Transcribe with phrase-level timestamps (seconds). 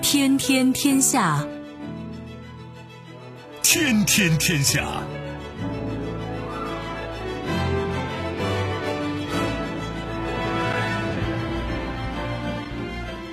[0.00, 1.46] 天天天下，
[3.62, 5.02] 天天天下。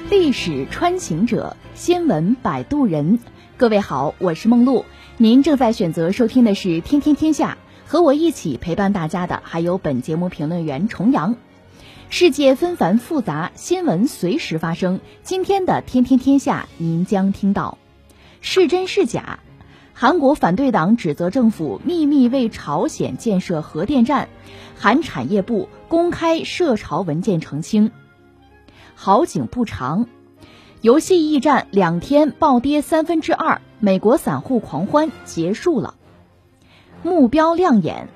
[0.09, 3.19] 历史穿行者，新闻摆渡人。
[3.59, 4.85] 各位好，我是梦露。
[5.17, 7.57] 您正在选择收听的是《天天天下》，
[7.91, 11.35] 和我一起陪伴大家的还有本节目评论员重阳。
[12.09, 15.01] 世界纷繁复杂，新闻随时发生。
[15.23, 17.77] 今天的《天天天下》，您将听到
[18.39, 19.39] 是真是假。
[19.93, 24.29] 韩国反对党指责政府秘密为朝鲜建设核电站，
[24.77, 27.91] 韩产业部公开涉朝文件澄清。
[28.95, 30.07] 好景不长，
[30.81, 35.95] 游戏驿站两天暴跌三分之二，美国散户狂欢结束了。
[37.03, 38.07] 目标亮眼。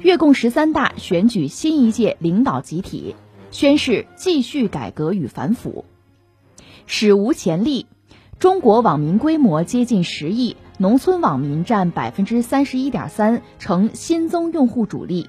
[0.00, 3.14] 越共十三大选举新一届领导集体，
[3.50, 5.84] 宣誓继续改革与反腐。
[6.86, 7.84] 史无前例，
[8.38, 15.28] 中国网民规模接近十亿，农村网民占百分之三十一点三，成新增用户主力。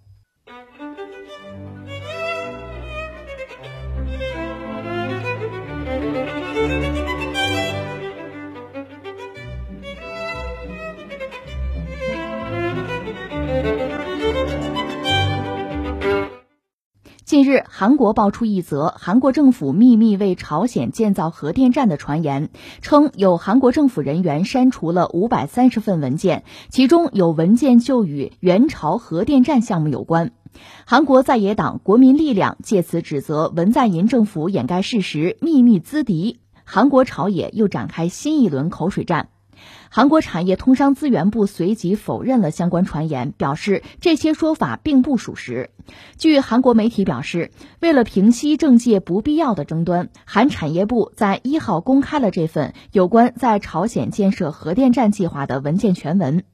[17.43, 22.51] 近日，韩国爆出一则韩国政府秘密为朝鲜建造核电站的传言，
[22.83, 30.33] 称有韩国政府人员删除了五百三十份文件，其中有文件就与援朝核电站项目有关。
[30.85, 39.29] 韩国在野党国民力量借此指责文在寅政府掩盖事实、秘密资敌，韩国朝野又展开新一轮口水战。
[39.89, 45.69] 韩国产业通商资源部随即否认了相关传言，表示这些说法并不属实。
[46.17, 47.51] 据韩国媒体表示，
[47.81, 56.45] 为了平息政界不必要的争端，韩产业部在一号公开了这份有关在朝鲜建设核电站计划的文件全文。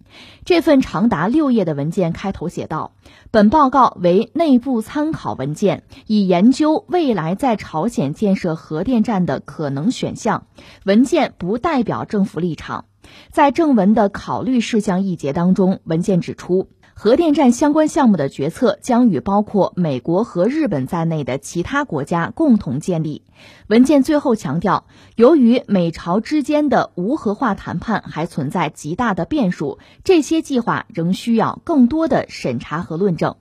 [0.46, 2.94] 这份长达六页的文件开头写道
[3.30, 10.48] ：“本报告为内部参考文件，以研究未来在朝鲜建设核电站的可能选项。
[10.86, 12.86] 文件不代表政府立场。”
[13.32, 23.24] 在正文的考虑事项一节当中，文件指出，核电站相关项目的决策将与包括美国和日本在内的其他国家共同建立。
[23.68, 24.86] 文件最后强调，
[25.16, 33.36] 由于美朝之间的无核化谈判还存在极大的变数，这些计划仍需要更多的审查和论证。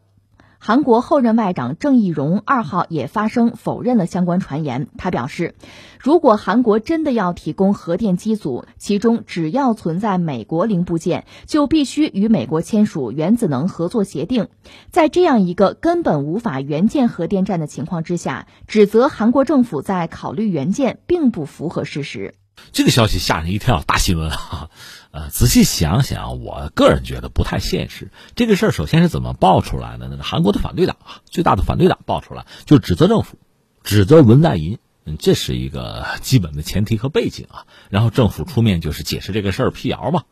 [0.66, 4.88] 韩国后任外长郑义溶二号也发声否认了相关传言。
[4.98, 5.54] 他表示，
[6.00, 14.48] 如果韩国真的要提供核电机组，其中只要存在美国零部件，就必须与美国签署原子能合作协定。
[14.90, 22.34] 在这样一个根本无法援建核电站的情况之下，指责韩国政府在考虑援建，并不符合事实。
[22.72, 24.70] 这个消息吓人一跳，大新闻啊！
[25.10, 28.10] 呃，仔细想想，我个人觉得不太现实。
[28.34, 30.18] 这个事儿首先是怎么爆出来的呢？
[30.22, 33.38] 韩国的反对党啊，最大的反对党爆出来，就指责政府，
[33.82, 37.64] 指责文在寅，嗯，这是一个基本的前提和背景啊。
[37.88, 40.24] 然后政府出面就是解释这个事儿辟谣嘛。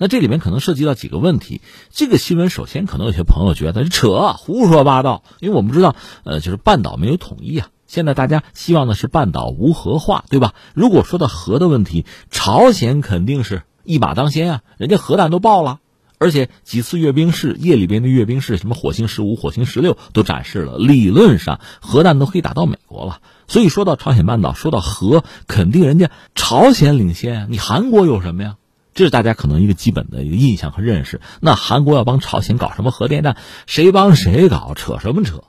[0.00, 1.60] 那这里面可能涉及到几个问题。
[1.90, 7.70] 这个新闻首先可能有些朋友觉得扯，胡说八道，因为我们知道，呃，就是半岛没有统一啊。
[7.88, 10.54] 现在大家希望的是半岛无核化，对吧？
[10.74, 15.80] 如果说到核的问题，朝鲜肯定是一马当先啊，人家核弹都爆了，
[16.18, 23.20] 而且几次阅兵式，夜里边的阅兵式，什么火星十五、火星十六都展示了，理论上核弹都可以打到美国了。
[23.46, 28.56] 所以说到朝鲜半岛，说到核，肯定人家朝鲜领先，你韩国有什么呀？
[28.92, 31.20] 这是大家可能一个基本的一个印象和认识。
[31.40, 33.36] 那韩国要帮朝鲜搞什么核电站，
[33.66, 35.44] 谁帮谁搞，扯什么扯？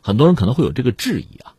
[0.00, 1.54] 很多人可能会有这个质疑啊。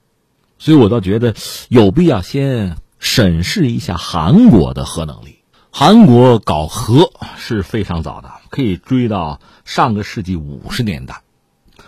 [0.64, 1.36] 所以我倒觉得
[1.68, 5.40] 有必要先审视一下韩国的核能力。
[5.72, 11.24] 韩国搞核是非常早的，可以追到上个世纪五十年代，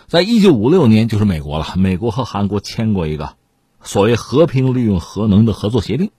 [0.08, 1.66] 在一九五六年就是美国了。
[1.78, 3.36] 美国和韩国签过一个
[3.80, 6.10] 所谓和平利用核能的合作协定，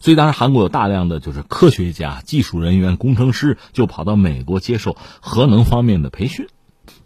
[0.00, 6.48] 所以当时韩国有大量的就是科学家、技术人员、工程师就跑到美国接受核能方面的培训。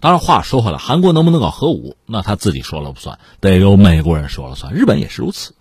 [0.01, 4.75] 当然，话说回来，韩国能不能搞核武，那他自己说了不算，得由美国人说了算。
[4.75, 5.55] 日本也是如此。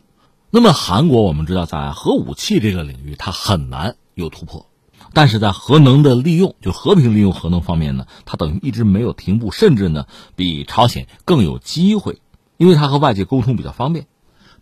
[0.50, 4.68] 那么，韩国我们知道，在核武器这个领域，它很难有突破。
[5.14, 10.06] 但是在核能的利用，就和平利用核能方面呢，它等于一直没有停步，甚至呢
[10.36, 12.20] 比朝鲜更有机会，
[12.58, 14.08] 因为它和外界沟通比较方便，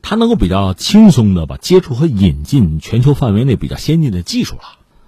[0.02, 4.63] 它能够比较轻松的把接触和引进全球范围内比较先进的技术了。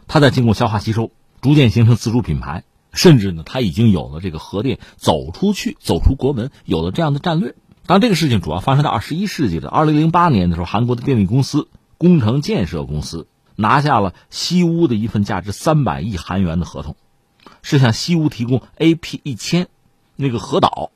[0.07, 1.11] 它在经过消化吸收，
[1.41, 7.55] 逐渐形成自主品牌，甚至呢他已经有了这个核电走出去、走出国门，有了这样的战略。
[7.85, 11.67] 当，这个事情主要发生在二十一世纪的二零零八年的时候，韩国的电力公司
[11.97, 13.27] 工程建设公司。
[13.55, 16.95] 拿下了西屋的一份价值三百亿韩元的合同，
[17.61, 19.67] 是向西屋提供 AP 一千
[20.15, 20.89] 那个核岛，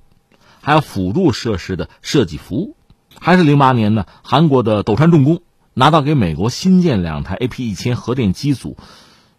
[0.59, 2.75] 还有辅助设施的设计服务。
[3.19, 5.44] 还是零八年呢，韩国的斗川重工
[5.75, 8.75] 拿到给美国新建两台 AP 一千核电机组，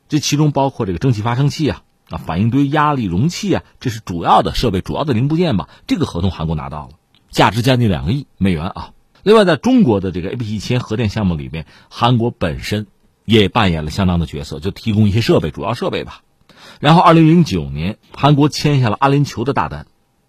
[0.08, 5.69] 这其中包括这个蒸汽发生器啊、啊反应堆压力容器啊，这是主要的设备、主要的零部件吧。
[5.87, 6.90] 这个合同韩国拿到了，
[7.31, 8.90] 价值将近两个亿美元啊。
[9.22, 12.87] 另外，在中国的这个 AP 一千核电项目里面，韩国本身。
[13.31, 16.22] 也扮演了相当的角色，就提供一些设备，主要设备吧。
[16.81, 19.87] 然后，二零零九年，韩国签下了阿联酋的大单，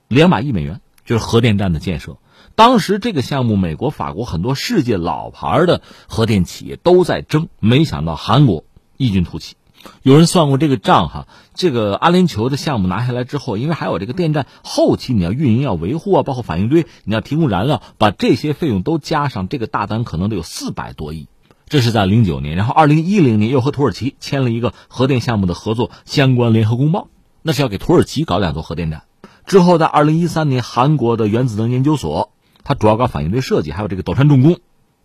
[0.09, 2.17] 两百亿美元，就是核电站的建设。
[2.55, 8.65] 当时这个项目，美国、法国很多世界老牌的核电企业都在争，没想到韩国
[8.97, 9.55] 异军突起。
[10.03, 21.27] 有人算过这个账哈，这个阿联酋的项目拿下来之后，因为还有这个电站后期你要运营、要维护啊，包括反应堆，你要提供燃料，把这些费用都加上，这个大单可能得有四百多亿。
[21.67, 27.07] 这是在零九年，然后二零一零年又和土耳其签了一个核电项目的合作相关联合公报，
[27.43, 29.03] 那是要给土耳其搞两座核电站。
[29.45, 32.31] 之后在二零一三年，韩国的原子能研究所，
[32.63, 34.57] 它主要搞反应堆设计，还有这个斗川重工，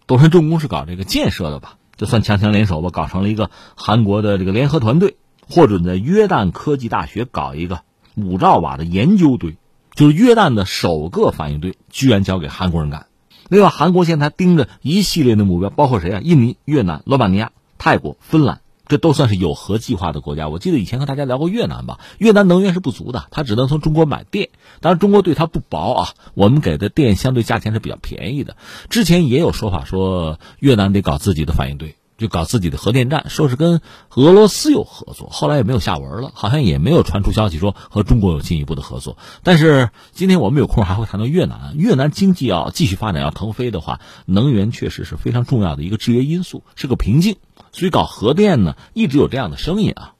[0.06, 1.76] 斗川重工是搞这个建设的吧？
[1.96, 5.17] 就算强强联手吧，搞成了一个韩国的这个联合团队，
[5.49, 7.81] 获准在约旦科技大学搞一个
[8.14, 9.56] 五兆瓦的研究堆，
[9.94, 13.06] 就是约旦的首个反应堆，居然交给韩国人干。
[13.49, 16.20] 另外，韩国现在盯着一系列的目标，包括谁啊？
[16.23, 20.48] 印尼、越南、罗马尼亚、泰国、芬兰，这都算是有核计划的国家。
[20.48, 24.50] 我记得以前和大家聊过越南吧，越南能源是不足的，它只能从中国买电。
[24.81, 28.56] 当然，中国对它不薄啊，我们给的电相对价钱是比较便宜的。
[28.90, 31.96] 之前也有说法说，越南得搞自己的反应堆。
[32.16, 33.81] 就搞自己的核电站，说是跟
[34.14, 39.16] 俄罗斯有合作，后来也没有下文了，好像也没有传出消息说和中国有进一步的合作。
[39.42, 47.34] 但是今天我们有空还会谈到越南，越南经济要继续发展要腾飞的话，能源确实是非常重要的一个制约因素，是个瓶颈。
[47.74, 50.14] 所以搞核电呢，一直有这样的声音啊，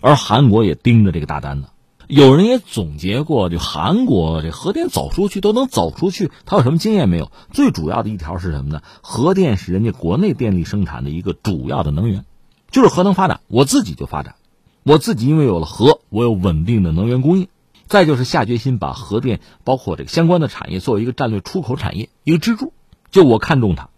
[0.00, 1.70] 而韩国也盯着这个大单呢。
[2.06, 7.32] 有人也总结过，就韩国这核电走出去都能走出去，他有什么经验没有？
[7.50, 8.82] 最主要的一条是什么呢？
[9.02, 12.24] 核电是人家国内电力生产的一个主要的能源，
[12.70, 14.36] 就是核能发展，我自己就发展，
[14.84, 17.48] 我自己因为有了核，我有稳定的能源供应，
[17.88, 22.72] 再就是下决心把核电包括这个相关的产业作为一个战略出口产业一个支柱，
[23.10, 23.88] 就我看中它，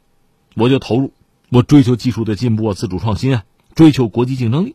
[0.55, 1.13] 我就投入，
[1.53, 3.45] 我追求技术的进步啊，自主创新啊，
[3.75, 4.75] 追求国际竞争力。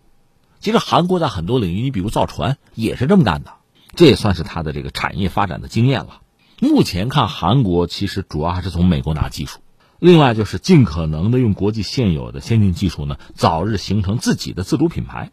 [0.60, 3.54] 其实韩国在很多领域，你比如造船也是这么干的，
[3.96, 6.22] 这也算是它的这个产业发展的经验了。
[6.60, 9.58] 目前看，韩国其实主要还是从美国拿技术，
[9.98, 15.32] 另外就是尽可能的用国际现有的先进技术呢，早日形成自己的自主品牌。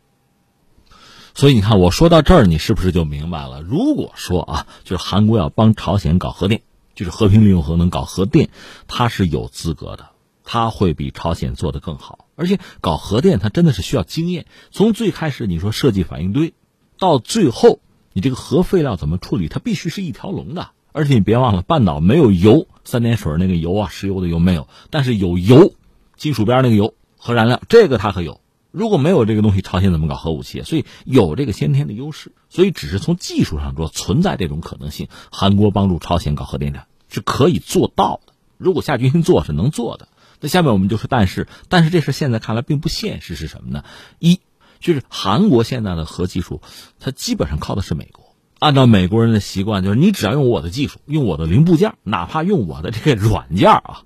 [1.35, 3.61] 所以你看，我说到这儿，你是不是就明白了？
[3.61, 6.63] 如果说啊，就是韩国要帮朝鲜搞核电，
[6.95, 8.49] 就是和平利用核能搞核电，
[8.89, 10.14] 它是有资格的。
[10.45, 14.47] 他会比朝鲜做得更好，而且搞核电，它真的是需要经验。
[14.71, 16.55] 从最开始你说设计反应堆，
[16.99, 17.81] 到最后
[18.13, 20.71] 你这个核废料怎么处理，它必须是一条龙的。
[20.93, 25.75] 而且你别忘了，半岛没有油，三点水那个油啊，石油的油没有，但是有油，
[26.17, 28.41] 金属边那个油，核燃料这个它可有。
[28.71, 30.63] 如果没有这个东西，朝鲜怎么搞核武器？
[30.63, 35.09] 所以有这个先天的优势，所以只是从技术上说存在这种可能性。
[35.33, 40.09] 韩国帮助朝鲜搞核电站是可以做到的，如果下决心做是能做的。
[40.45, 43.83] 那下面我们就说，但是，但是这事现在看来并不现实，是什么呢？
[44.19, 44.41] 一，
[44.79, 46.61] 就是韩国现在的核技术，
[47.01, 48.37] 它基本上靠的是美国。
[48.59, 54.03] 按照美国人的习惯，就是你只要用我的技术，用我的零部件，哪怕用我的这个软件啊，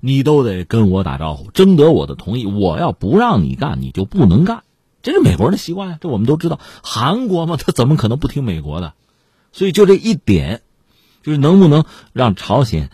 [0.00, 2.46] 你都得跟我打招呼，征得我的同意。
[2.46, 4.64] 我要不让你干，你就不能干。
[5.02, 6.58] 这是美国人的习惯呀，这我们都知道。
[6.82, 8.94] 韩国嘛，他怎么可能不听美国的？
[9.52, 10.62] 所以就这一点，
[11.22, 12.90] 就是能不能让朝鲜？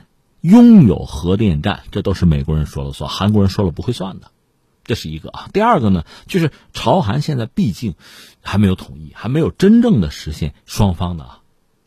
[0.47, 4.31] 拥有核电站，这都是美国人说了算，韩国人说了不会算的，
[4.85, 5.49] 这是一个啊。
[5.53, 7.97] 第二个呢，就是朝韩现在毕竟
[8.43, 11.27] 还没有统一，还没有真正的实现双方的，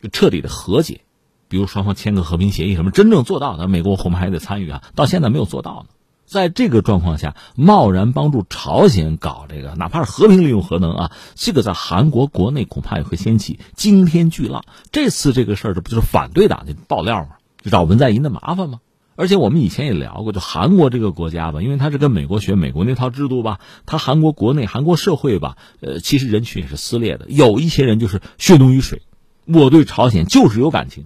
[0.02, 1.00] 就彻底的和解，
[1.48, 5.94] 比如双方签个和平协议什么，真正做到的，美国我们还得参与啊，到现在没有做到呢。
[6.26, 14.62] 在这个状况下，贸然帮助朝鲜搞这个，哪怕是和平利用核能啊，这个在韩国国内恐怕也会掀起惊天巨浪。
[14.92, 17.30] 这次这个事儿，这不就是反对党的爆料吗？
[17.62, 18.80] 就找文在寅的麻烦吗？
[19.16, 29.02] 而且我们以前也聊过，就韩国这个国家吧，因为它是跟美国学美国那套制度吧，它韩国国内韩国社会吧，呃，其实人群也是撕裂的，有一些人就是血浓于水，
[29.44, 31.04] 我对朝鲜就是有感情，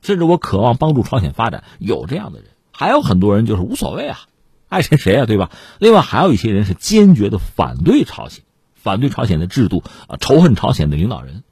[0.00, 4.20] 甚至我渴望帮助朝鲜发展，有这样的人，还有很多人就是无所谓啊，
[4.70, 5.50] 爱谁谁啊，对吧？
[5.78, 8.44] 另外还有一些人是坚决的反对朝鲜，
[8.74, 11.42] 反对朝鲜的制度啊，仇恨朝鲜的领导人。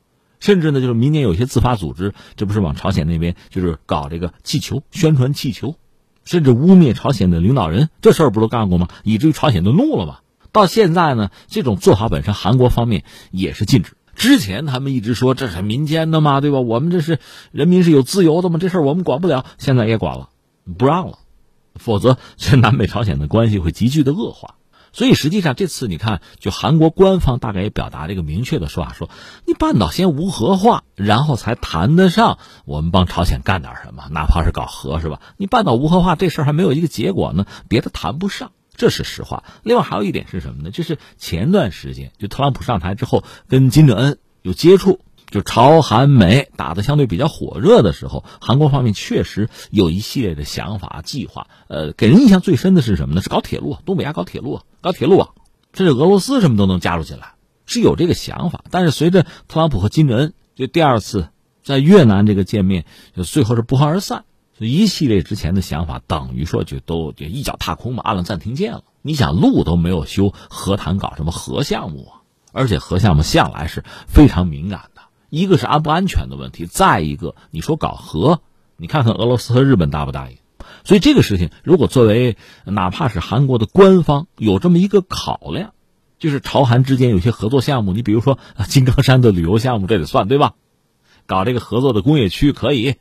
[0.41, 5.77] 甚至呢，就是民间有些自发组织，这不是往朝鲜那边就是搞这个气球，宣传气球，
[6.25, 8.89] 甚至污蔑朝鲜的领导人，这事儿不都干过吗？
[9.05, 10.19] 以至于朝鲜都怒了嘛。
[10.53, 13.93] 到现在呢，这种做法本身，韩国方面也是禁止。
[14.17, 16.61] 之前他们一直说这是民间的嘛，对吧？
[16.61, 17.21] 我们这是
[17.53, 19.47] 人民是有自由的嘛，这事儿我们管不了。
[19.59, 20.31] 现在也管了，
[20.77, 21.19] 不让了，
[21.75, 24.57] 否则这南北朝鲜的关系会急剧的恶化。
[24.93, 29.11] 所以实际上这次你看，就韩国官方大概也表达了一个明确的说法，说
[29.47, 35.21] 你半岛先无核化，然后才谈得上我们帮朝鲜干点什么，哪怕是搞核是吧？
[35.37, 39.45] 你半岛无核化这事儿还没有一个结果呢，别的谈不上，这是实话。
[39.63, 40.71] 另外还有一点是什么呢？
[40.71, 45.01] 就是前段时间就特朗普上台之后，跟金正恩有接触。
[45.31, 51.47] 就朝韩美打的相对比较火热的时候，韩国方面确实有一系列的想法计划。
[51.69, 53.23] 呃，给人印象最深的是什么呢？
[53.23, 55.29] 是搞铁路，东北亚搞铁路，搞铁路啊，
[55.73, 57.35] 甚至俄罗斯什么都能加入进来，
[57.65, 58.65] 是有这个想法。
[58.71, 61.29] 但是随着特朗普和金正恩就第二次
[61.63, 62.85] 在越南这个见面，
[63.17, 64.25] 就最后是不欢而散。
[64.59, 68.83] 就一系列之前的想法等于说就都就一脚踏空嘛，按了暂停键了。
[69.01, 72.21] 你想路都没有修，何谈搞什么核项目啊？
[72.53, 74.90] 而且核项目向来是非常敏感。
[75.31, 78.43] 一个是安不安全的问题，再一个你说搞核，
[78.77, 80.37] 你看看俄罗斯和日本答不答应？
[80.85, 85.73] 所以这个事情，如果作为哪怕是韩国的官方有这么一个考量，
[86.19, 90.55] 就是朝韩之间有些合作项目，你比如说金刚山的旅游项目，这得算对吧？
[91.27, 92.97] 搞这个合作的工业区可以，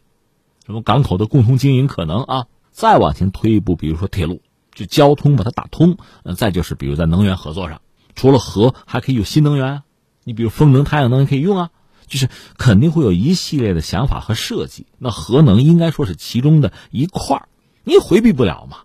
[0.65, 2.45] 什么港口的共同经营可能啊？
[2.71, 4.41] 再往前推一步，比如说铁路，
[4.73, 5.97] 就交通把它打通，
[6.37, 7.81] 再就是比如在能源合作上，
[8.13, 9.83] 除了核还可以有新能源，
[10.23, 11.69] 你比如风能、太阳能可以用啊。
[12.09, 17.47] 就是肯定会有一系列的想法和设计，那核能应该说是其中的一块儿，
[17.85, 18.79] 你回避不了嘛。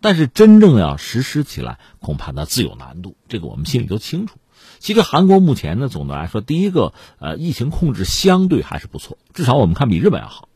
[0.00, 4.36] 但是真正要实施起来，恐怕那自有难度，这个我们心里都清楚。
[4.78, 10.50] 其实韩国目前呢，总的来说，第一个呃，疫情控制相对还是不错，至少我们看比日本要好。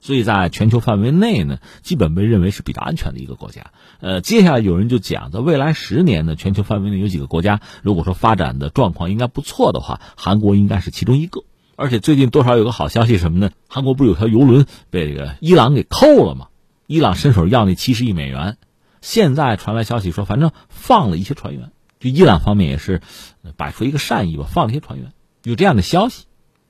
[0.00, 3.72] 所以在全球范围内呢，基本被认为是比较安全的一个国家。
[4.00, 11.42] 呃，接下来有人就讲，在未来十年呢，全球范围内有几个国家，如果说发展的状况应该不错的话，韩国应该是其中一个。
[11.78, 13.52] 而且最近多少有个好消息什么呢？
[13.68, 16.48] 韩国不是有条游轮被这个伊朗给扣了吗？
[16.88, 18.56] 伊朗伸手要那七十亿美元，
[19.00, 21.70] 现在传来消息说，反正放了一些船员，
[22.00, 23.00] 就伊朗方面也是
[23.56, 25.12] 摆出一个善意吧，放了一些船员，
[25.44, 26.24] 有这样的消息，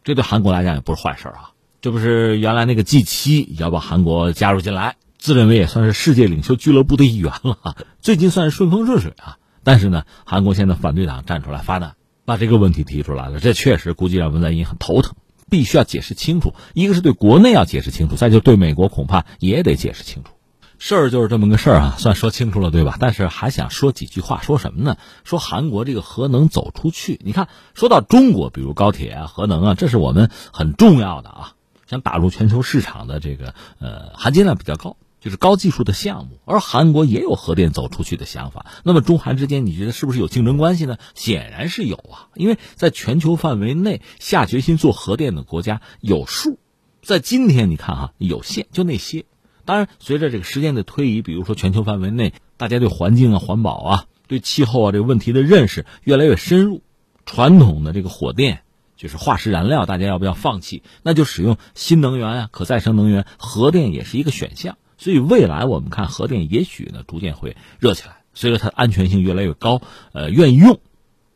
[0.04, 1.52] 这对韩国来讲也不是坏事啊。
[1.80, 7.78] 这不是原来那个 G 七要把韩国加入进来，自认为也算是世界领袖俱乐部的一员了。
[8.02, 11.94] 最近算是顺风顺水啊，但是呢，韩国现在反对党站出来发难，
[12.28, 13.40] 把这个问题提出来了。
[13.40, 15.14] 这确实估计让文在寅很头疼，
[15.48, 16.52] 必须要解释清楚。
[16.74, 20.32] 一个是对国内要解释清楚，再就对美国恐怕也得解释清楚。
[20.78, 22.98] 事儿就是这么个事儿啊，算说清楚了对吧？
[23.00, 24.98] 但是还想说几句话，说什么呢？
[25.24, 27.18] 说韩国这个核能走出去。
[27.24, 31.54] 你看，说到中国，比如高铁啊、核能啊，这是我们很重要的啊。
[31.86, 36.38] 想打入全球市场的这个呃含金量比较高，就是高技术的项目。
[36.44, 38.66] 而韩国也有核电走出去的想法。
[38.84, 40.98] 那么中韩之间，你觉得是不是有竞争关系呢？
[41.14, 46.58] 显然是有啊，因为在全球范围内下决心做核电的国家有数。
[47.02, 49.24] 在今天你看哈，有限，就那些。
[49.64, 56.82] 当然，随着这个时间的推移，比如说全球范围内，大家对环境啊、环保啊、对气候啊这个问题的认识越来越深入，
[57.26, 58.62] 传统的这个火电。
[58.96, 60.82] 就是化石燃料，大家要不要放弃？
[61.04, 64.76] 那就使用新能源啊，可再生能源，核电也是一个选项。
[64.98, 68.18] 所以未来我们看核电，也许呢逐渐会热起来。
[68.34, 69.80] 随着它安全性越来越高，
[70.12, 70.80] 呃，愿意用，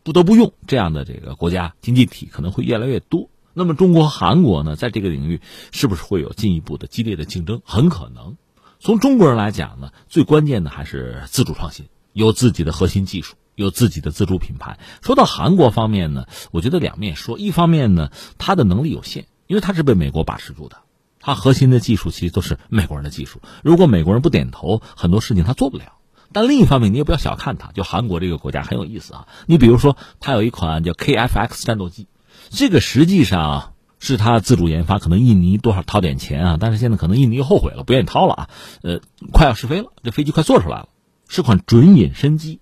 [0.03, 3.31] 不得不用这样的这个国家经济体可能会越来越多。
[3.55, 5.41] 那么中国和韩国呢，在这个领域
[5.71, 7.63] 是不是会有进一步的激烈的竞争？
[7.65, 8.37] 很可能。
[8.81, 13.37] 从中国人来讲呢，最关键的还是自主创新，有自己的核心技术。
[13.55, 14.79] 有自己的自主品牌。
[15.03, 17.39] 说到韩国方面呢，我觉得两面说。
[17.39, 20.79] 一方面呢，它的能力有限，因为它是被美国把持住的，
[21.23, 23.41] 它核心的技术其实都是美国人的技术。
[23.63, 25.95] 如果美国人不点头，很多事情他做不了。
[26.35, 29.29] 但另一方面，你也不要小看它，就韩国这个国家很有意思啊。
[29.47, 32.09] 你比如说，它有一款叫 KFX 战斗机，
[32.49, 38.49] 这个实际上是它自主研发，可能印尼多少掏点钱啊，但是现在可能印尼后悔了，不愿意掏了啊。
[38.83, 39.01] 呃，
[39.31, 40.89] 快要试飞了，这飞机快做出来了，
[41.29, 42.61] 是款准隐身机。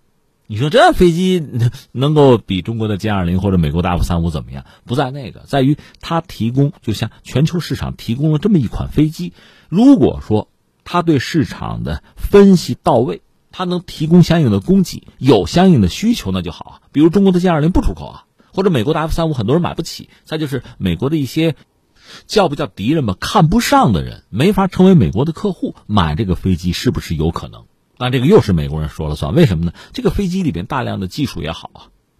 [0.50, 1.40] 你说这飞机
[1.92, 4.64] 能够比中国的歼二零或者美国的 F 三五怎么样？
[4.84, 9.32] 不在那个，在于它提供，就像全球市场提供了这么一款飞机。
[9.68, 10.48] 如果说
[10.82, 16.80] 他对市场的分析到位，他能提供相应的供给，有相应的需求那就好啊。
[16.90, 21.54] 比如中国的歼二零不出口啊，或者美国的 F 三五很多人买不起，再就是美国的一些
[22.26, 27.66] 叫不叫敌人吧，看不上的人没法成为美国的客户，买这个飞机是不是有可能？
[28.00, 29.74] 但这个又是美国人说了算，为什么呢？
[29.92, 31.70] 这个飞机里边大量的技术也好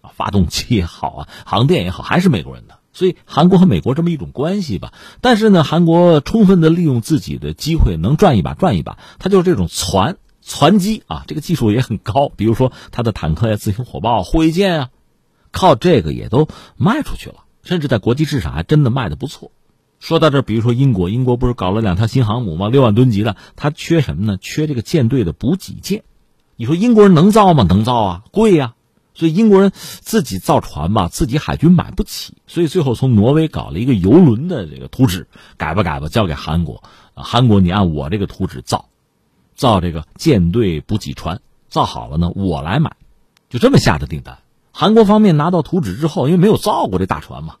[0.01, 2.77] 啊，发动机也好啊，航电也好，还是美国人的。
[2.93, 8.99] 所以韩国和美国这么一种关系吧，但是呢，韩国充分的利用自己的机会，能赚一把赚一把。
[9.17, 12.29] 它就是这种船船机啊，这个技术也很高。
[12.29, 14.89] 比如说它的坦克呀、自行火炮、护卫舰啊，
[15.51, 16.47] 靠这个也都
[16.77, 19.51] 卖出去了，甚至在国际市场还真的卖的不错。
[20.01, 22.69] 说到这，比如说英国，英国不是搞了两条新航母吗？
[22.69, 24.35] 六万吨级的，它缺什么呢？
[24.41, 26.03] 缺这个舰队的补给舰。
[26.55, 27.63] 你说英国人能造吗？
[27.69, 28.73] 能造啊，贵呀。
[29.13, 35.27] 所以英国人自己造船吧，自己海军买不起，所以最后从挪威搞了一个游轮的这个图纸，
[35.57, 36.81] 改吧改吧，交给韩国。
[37.13, 38.85] 韩国你按我这个图纸造，
[39.53, 42.95] 造这个舰队补给船，造好了呢，我来买，
[43.49, 44.39] 就这么下的订单。
[44.71, 47.57] 韩国方面拿到图纸之后，因为没有造过这大船嘛，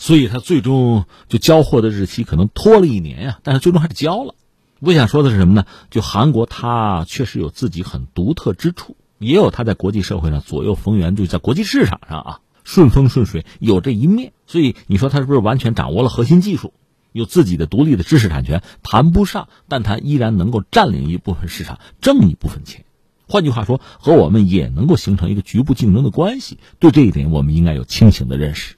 [0.00, 4.34] 所以他最终就交货的日期可能拖了一年呀，但是最终还是交了。
[4.80, 5.66] 我想说的是什么呢？
[5.90, 8.96] 就韩国它确实有自己很独特之处。
[9.18, 14.32] 也有他在国际社会上左右逢源，就在国际市场上啊顺风顺水，有这一面。
[14.46, 16.72] 所以你说他是不是完全掌握了核心技术，
[17.12, 18.62] 有自己的独立的知识产权？
[18.82, 22.86] 谈不上，但他依然能够占领一部分市场，挣一部分钱。
[23.28, 26.58] 换句话说，和我们也能够形成一个局部竞争的关系。
[26.78, 28.76] 对这一点，我们应该有清醒的认识。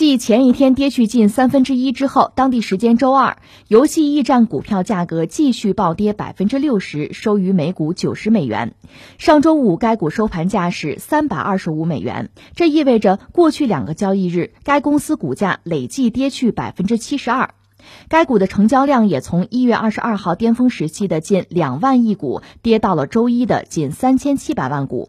[0.00, 3.36] 继前一天跌去近三分之一之后，当地时间周二，
[3.68, 8.72] 游戏驿站股票价格继续暴跌百分之六十，收于每股九十美元。
[9.18, 17.50] 上周五，该股收盘价是三百二十五美元，这意味着过去两个交易日该公司股价累计跌去百分之七十二。
[18.08, 25.08] 该股的成交量也从一月二十二号巅峰时期的近两万亿股跌到了周一的近三千七百万股。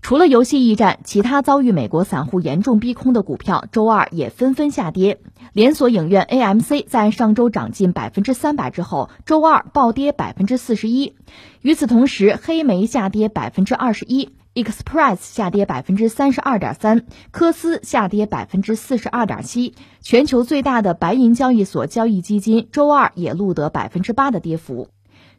[0.00, 5.18] 除了游戏驿站，其他遭遇美国散户严重逼空的股票，周二也纷纷下跌。
[5.52, 11.14] 连锁影院 AMC 在上周涨近百分之三百之后，周二暴跌百分之四十一。
[11.60, 14.30] 与此同时，黑莓下跌百分之二十一。
[14.54, 19.74] Express 下跌百分之三十二点三，科斯下跌百分之四十二点七。
[20.02, 24.88] 全球最大的白银交易所交易基金周二也录得百分之八的跌幅。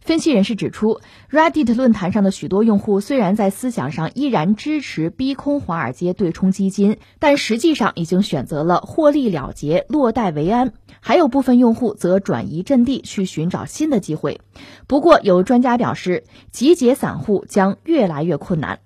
[0.02, 0.99] 分析人士指出
[1.30, 10.73] ，Reddit 论坛上的许多用户虽然在思想上依然支持逼空华尔街对冲基金，但实际上已经选择了获利了结、落袋为安。
[11.02, 14.41] 还有部分用户则转移阵地去寻找新的机会。
[14.88, 18.80] 不过，有专家表示，集结散户将越来越困难。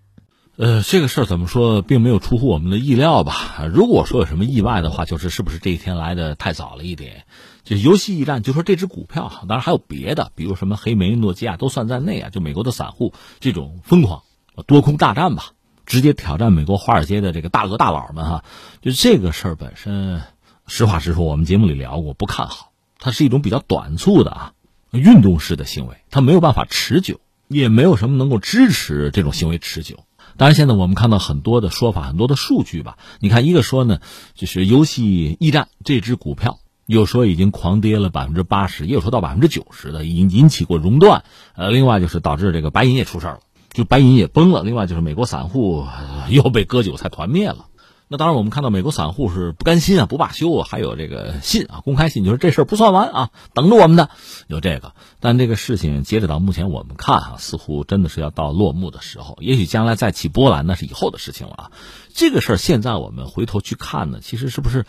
[0.58, 3.64] 呃，这个事儿怎么说，并没有出乎我们的意料吧？
[3.72, 7.26] 如果说有什么意外的话，就是是不是这一天来的太早了一点？
[7.64, 12.32] 就游戏驿站，就说这只股票，当然还有别的，比如什么黑莓、诺基亚都算在内啊。
[12.32, 14.24] 就美国的散户这种疯狂
[14.66, 15.52] 多空大战吧，
[15.86, 18.44] 直接挑战美国华尔街的这个大鳄大佬们哈。
[18.82, 20.24] 就这个事儿本身，
[20.66, 22.72] 实话实说，我们节目里聊过，不看好。
[22.98, 24.54] 它是一种比较短促的啊，
[24.90, 30.00] 运动式的行为，它没有办法持久，也没有什么能够支持这种行为持久。
[30.38, 32.98] 当然，现在我们看到很多的说法，很多的数据吧。
[33.20, 34.00] 你看，一个说呢，
[34.36, 41.24] 就是游戏驿站这只股票，有说已经狂跌了百分之八十，也有说到百分之九十的，已经引起过熔断。
[41.56, 43.40] 呃，另外就是导致这个白银也出事了，
[43.74, 44.64] 就白银也崩了。
[44.64, 45.88] 另外就是美国散户
[46.30, 47.66] 又被割韭菜团灭了。
[48.10, 54.10] 那当然，我们看到美国散户是不甘心啊，不罢休啊，还有这个信啊，公开信，就是这事儿不算完啊，等着我们的
[54.48, 54.94] 有这个。
[55.20, 59.38] 但这个事情截止到目前，我们看啊，似乎真的是要到落幕的时候。
[59.42, 61.72] 也许将来再起波澜，那是以后的事情了啊。
[62.14, 64.86] 这个事儿现在我们回头去看呢，其实是不是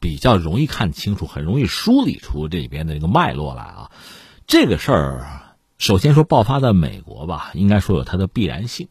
[0.00, 3.90] 比较容易看清楚，很容易梳理出这里边的一个脉络来啊？
[4.46, 8.88] 这个事儿，首先说爆发在美国吧，应该说有它的必然性。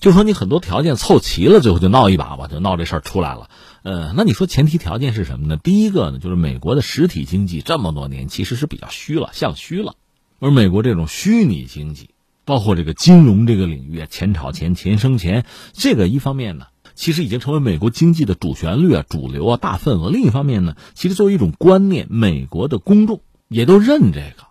[0.00, 3.50] 就说你很多条件凑齐了，最后就闹一把吧，就闹这事儿出来了。
[3.82, 5.58] 呃，那你说前提条件是什么呢？
[5.58, 9.94] 第一个呢，就是美国的实体经济这么多年其实是比较虚了，向虚了。
[10.38, 12.08] 而美国这种虚拟经济，
[12.46, 20.08] 包括这个金融这个领域啊，钱炒钱，钱生钱，这个一方面呢，其实已经成为美国经济的主旋律啊、主流啊、大份额。
[20.08, 24.46] 另一方面呢，其实作为一种观念，美国的公众也都认这个，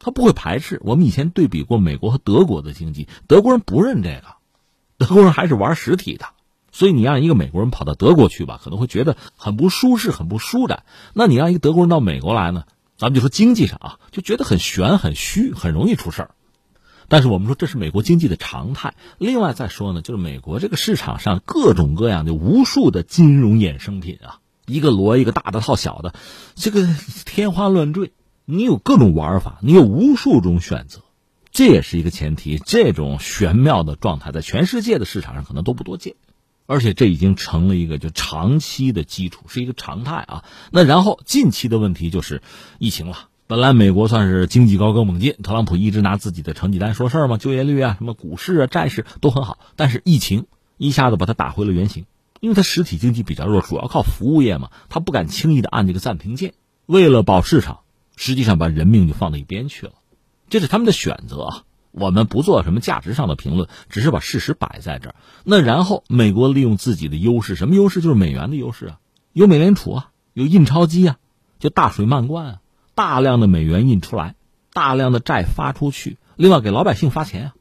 [0.00, 0.80] 他不会排斥。
[0.82, 4.41] 我们以前对比过美国和德国的经济，德国人不认这个。
[5.02, 6.26] 德国人还是玩实体的，
[6.70, 10.84] 所以你让一个美国人跑到德国去吧，可能会觉得很不舒适、很不舒展。
[11.12, 12.64] 那你让一个德国人到美国来呢？
[12.96, 16.34] 咱们就说经济上啊，就觉得很悬、很虚，很容易出事儿。
[17.08, 18.94] 但是我们说这是美国经济的常态。
[19.18, 26.14] 另外再说呢，就是美国这个市场上各种各样的无数的金融衍生品啊，一个罗一个大的套小的，
[26.54, 26.86] 这个
[27.26, 28.12] 天花乱坠。
[28.44, 31.00] 你有各种玩法，你有无数种选择，
[31.52, 32.58] 这也是一个前提。
[32.58, 36.16] 这种玄妙的状态在全世界的市场上可能都不多见。
[36.66, 40.44] 而且这已经成了一个就长期的基础，是一个常态啊。
[40.70, 42.40] 那然后近期的问题就是
[42.78, 43.28] 疫情了。
[43.46, 49.58] 本来美国算是经济高歌猛进，特朗普一直拿自己的成绩单说事儿嘛，就业率啊、什么股市啊、债市都很好。
[49.76, 50.46] 但是疫情
[50.78, 52.06] 一下子把它打回了原形，
[52.40, 56.54] 因为它实体经济比较弱，主要靠服务业嘛，他不敢轻易的按这个暂停键。
[56.86, 57.80] 为了保市场，
[58.16, 59.92] 实际上把人命就放到一边去了，
[60.52, 61.62] 这是他们的选择啊。
[61.92, 65.14] 我们不做什么价值上的评论，只是把事实摆在这儿。
[65.44, 68.02] 那然后，美国利用自己的优势，什么优势？
[68.02, 68.98] 就是美元的优势啊，
[69.32, 71.16] 有美联储啊，有印钞机啊，
[71.58, 72.56] 就大水漫灌啊，
[72.94, 74.34] 大量的美元印出来，
[74.74, 77.52] 大量的债发出去，另外给老百姓发钱啊，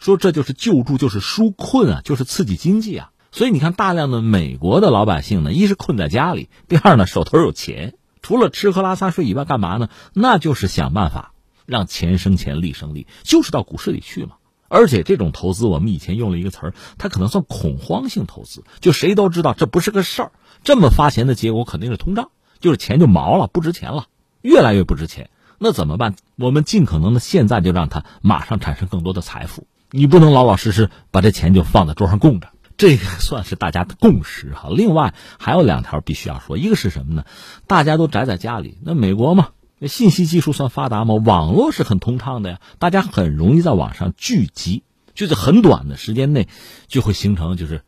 [0.00, 3.10] 说这就是救助，就是纾困啊，就是刺激经济啊。
[3.30, 9.88] 所以你看，大量的美国的老百姓呢，一是困在家里，第二呢手头有钱，除了吃喝拉撒睡以外，干嘛呢？
[10.14, 11.32] 那就是想办法。
[11.66, 14.32] 让钱生钱，利生利，就是到股市里去嘛。
[14.68, 18.62] 而且这种投资，我们以前用了一个词儿，它可能算恐慌性投资。
[18.80, 24.06] 就谁都知道这不是个事儿，这么发钱的结果肯定是通胀，就是钱就毛了，不值钱了，
[24.42, 25.30] 越来越不值钱。
[25.58, 26.14] 那怎么办？
[26.36, 29.66] 我们尽可能的现在就让它马上产生更多的财富。
[29.90, 34.68] 你不能老老实实把这钱就放在桌上供着，这个 算是大家的共识哈。
[34.70, 37.24] 另外还有两条必须要说，一个是什么呢？
[37.66, 39.48] 大家都宅在家里，那美国嘛。
[39.82, 41.14] 那信息技术算发达吗？
[41.14, 44.82] 网络是很通畅的呀，大家很容易在网上聚集，
[45.14, 46.48] 就在很短的时间内，
[46.86, 47.82] 就会形成就是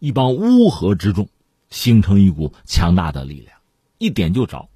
[0.00, 1.28] 一帮乌合之众，
[1.70, 3.56] 形成一股强大的力量，
[3.98, 4.68] 一点就着。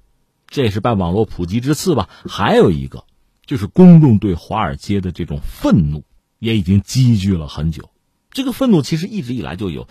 [0.47, 2.07] 这也是拜网络普及之赐吧。
[2.29, 3.03] 还有一个，
[3.45, 6.05] 就是公众对华尔街的这种愤怒
[6.39, 7.89] 也已经积聚了很久。
[8.31, 9.89] 这个愤怒其实一直以来就有，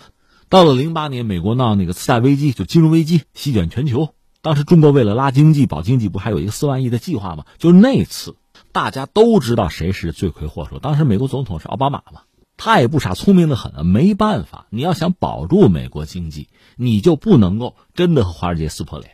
[0.49, 4.15] 到了零八年，美国闹那个次贷危机，就金融危机席卷全球。
[4.43, 7.45] 当时中国为了拉经济、保经济，不还有一个四万亿的计划吗？
[7.57, 8.35] 就是那次，
[8.73, 10.79] 大家都知道谁是罪魁祸首。
[10.79, 12.23] 当时美国总统是奥巴马嘛，
[12.57, 13.83] 他也不傻，聪明的很啊。
[13.83, 19.11] 没办法，你要想保住美国经济，你就不能够真的和华尔街撕破脸。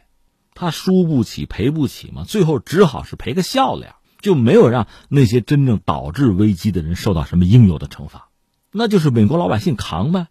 [0.55, 8.29] 他输不起、赔不起嘛，最后只好是赔个笑脸，就没有让那些真正导致危机的人受到什么应有的惩罚，
[8.71, 10.25] 那就是美国老百姓扛呗。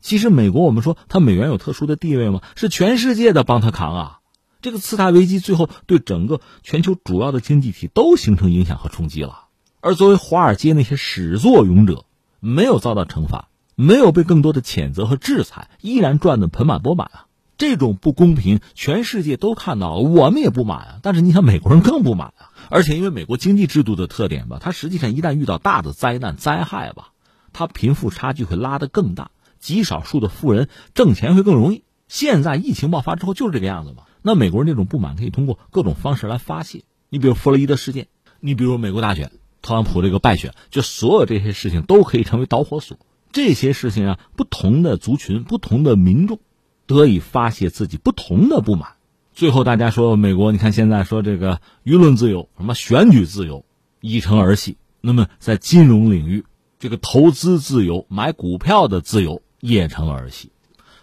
[0.00, 2.40] 其实美国，我们说它美元有特殊的地位吗？
[2.56, 4.17] 是全世界的帮他扛啊。
[4.60, 9.46] 这个次贷危机最后对整个全球主要的经济体都形成影响和冲击了，
[9.80, 12.04] 而作为华尔街那些始作俑者，
[12.40, 17.26] 没有遭到惩罚，没有被更多的谴责和制裁，依然赚得盆满钵满啊！
[17.56, 20.98] 这种不公平，全世界都看到了，我们也不满啊。
[21.02, 22.50] 但是你想，美国人更不满啊！
[22.68, 27.12] 而且因为美国经济制度的特点吧，它实际上一旦遇到大的灾难灾害吧，
[27.52, 31.84] 它贫富差距会拉得更大，极少数的富人挣钱会更容易。
[32.08, 34.02] 现在疫情爆发之后就是这个样子嘛。
[34.22, 38.08] 那美国人这种不满可以通过各种方式来发泄，你比如弗洛伊德事件，
[38.40, 42.98] 你比如美国大选，特朗普这个败选，就所有这些事情都可以成为导火索。
[43.30, 46.40] 这些事情啊不同的族群、不同的民众
[46.86, 48.92] 得以发泄自己不同的不满。
[49.34, 53.64] 最后大家说，美国你看现在说这个舆论自由、什么选举自由
[54.00, 56.44] 已成儿戏，那么在金融领域，
[56.78, 60.50] 这个投资自由、买股票的自由也成了儿戏。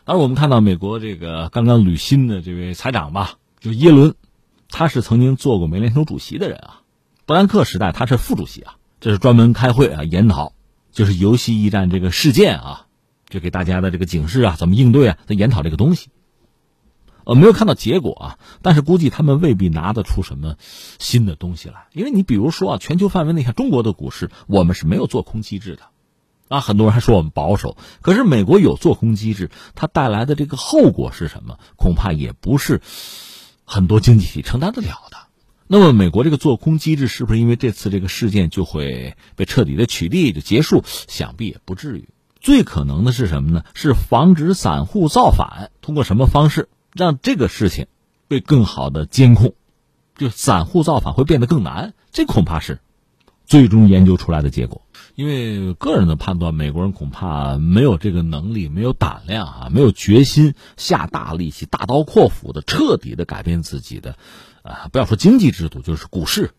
[0.06, 4.14] 而我们看到美国这个刚刚履新的这位财长吧，就耶伦，
[4.70, 6.82] 他是曾经做过美联储主席的人啊。
[7.26, 10.54] 布兰克时代他是副主席啊，这是专门开会啊研讨，
[10.92, 12.86] 就是游戏驿站这个事件啊，
[13.30, 16.10] 就给大家的这个警示啊，怎么应对啊，在研讨这个东西。
[17.24, 20.56] 呃，没有看到结果啊，但是估计他们未必拿得出什么
[21.00, 25.82] 新的东西来，因为你比如说啊，全球范围内像中国的股市，我们是没有做空机制的。
[26.48, 31.58] 啊，很多人还说我们保守，可是美国有做空机制，它带来的这个后果是什么？
[31.76, 32.82] 恐怕也不是
[33.64, 35.18] 很多经济体承担得了的。
[35.68, 40.84] 那么，美国这个做空机制是不是因为这次这个事件就会被彻底的取缔就结束？
[40.86, 42.10] 想必也不至于。
[42.40, 43.64] 最可能的是什么呢？
[43.74, 47.88] 是防止散户造反，通过什么方式让这个事情
[48.28, 49.56] 被更好的监控？
[50.16, 52.80] 就散户造反会变得更难，这恐怕是
[53.48, 54.84] 最终研究出来的结果。
[55.16, 64.18] 因为个人的判断，美国人恐怕没有这个能力，没有胆量啊，没有决心下大力气、大刀阔斧的彻底的改变自己的，
[64.62, 66.52] 啊，不要说经济制度，就是股市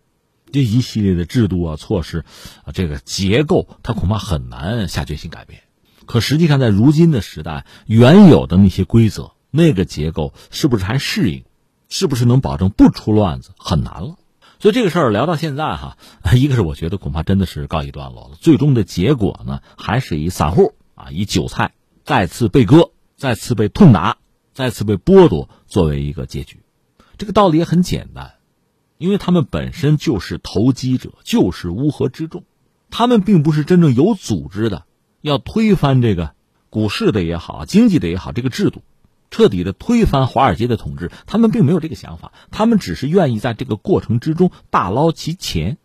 [0.51, 2.25] 这一系列的制度啊、措施
[2.65, 5.61] 啊，这个结构，他恐怕很难下决心改变。
[6.07, 11.45] 可实际上，在如今的时代，原有的那些规则、那个结构，是不是还适应？
[11.89, 13.51] 是不是能保证不出乱子？
[13.59, 14.17] 很难了。
[14.59, 15.99] 所以这个事儿聊到现在哈，
[16.35, 18.37] 一个是我觉得恐怕真的是告一段落了。
[18.41, 21.73] 最终的结果呢，还是以散户啊，以韭菜
[22.05, 24.19] 再次被割、再次被痛打、
[24.53, 26.61] 再次被剥夺作为一个结局。
[27.19, 28.35] 这个道理也很简单，
[28.99, 32.45] 因为他们本身就是投机者，就是乌合之众，
[32.91, 34.85] 他们并不是真正有组织的
[35.21, 36.33] 要推翻这个
[36.71, 38.83] 股市的也好、经济的也好这个制度。
[39.31, 45.79] 彻底的推翻华尔街的统治，他们并没有这个想法，他们只是愿意在这个过程之中大捞其钱，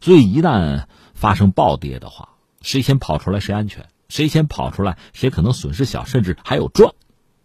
[0.00, 6.92] 所以一旦发生暴跌的话，谁先跑出来谁安全，谁先跑出来谁可能损失小，甚至还有赚，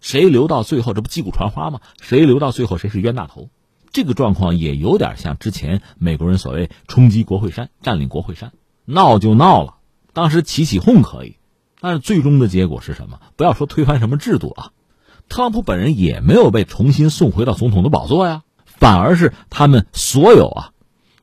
[0.02, 1.80] 谁留到最后这不击鼓传花吗？
[2.02, 3.50] 谁留到最后谁是冤大头，
[3.92, 8.52] 这个状况也有点像之前美国人所谓冲击国会山、占领国会山，
[8.86, 9.78] 闹就闹了，
[10.14, 11.38] 当时起起哄可以，
[11.80, 13.20] 但是最终的结果是什么？
[13.36, 14.72] 不要说推翻什么制度啊。
[15.30, 20.72] 特朗普本人也没有被重新送回到总统的宝座呀，反而是他们所有啊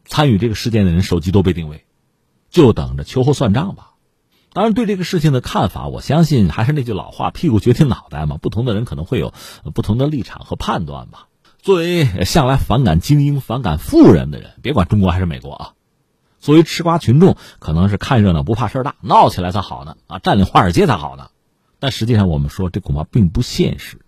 [0.07, 1.85] 参与这个事件的人手机都被定位，
[2.51, 3.93] 就等着秋后算账吧。
[4.53, 8.37] 当然，对这个事情的看法，我相信还是那句老话：屁股决定脑袋嘛。
[8.41, 9.35] 不同的人可能会有
[9.75, 11.27] 不同的立场和判断吧。
[11.59, 15.73] 作为向来反感精英、反感富人的人，别管中国还是美国啊，
[16.39, 21.31] 作为吃瓜群众，可能是看热闹不怕事儿大，闹起来才好呢啊，占领华尔街才好呢。
[21.85, 24.01] 但实际上，我们说这恐怕并不现实，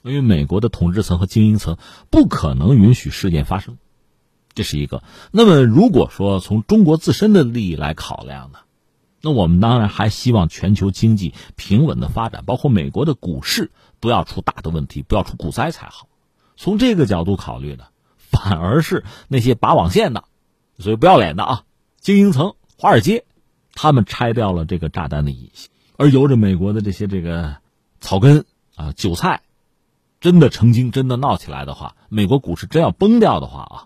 [0.00, 1.76] 因为美国的统治层和精英层
[2.08, 3.76] 不可能允许事件发生，
[4.54, 5.02] 这是一个。
[5.30, 8.60] 那么，如果说从中国自身的利益来考量呢，
[9.20, 16.08] 那我们当然还希望全球经济平稳的发展，包括美国的股市不要出大的问题，不要出股灾才好。
[16.56, 17.84] 从这个角度考虑呢，
[18.16, 20.24] 反而是那些拔网线的、
[20.78, 21.64] 所以不要脸的啊，
[22.00, 23.26] 精英层、华尔街，
[23.74, 25.69] 他们拆掉了这个炸弹的引信。
[26.00, 27.58] 而由着美国的这些这个
[28.00, 29.42] 草根啊韭菜，
[30.18, 33.76] 真的成精，真的闹起来的话，美国股市真要崩掉的话啊，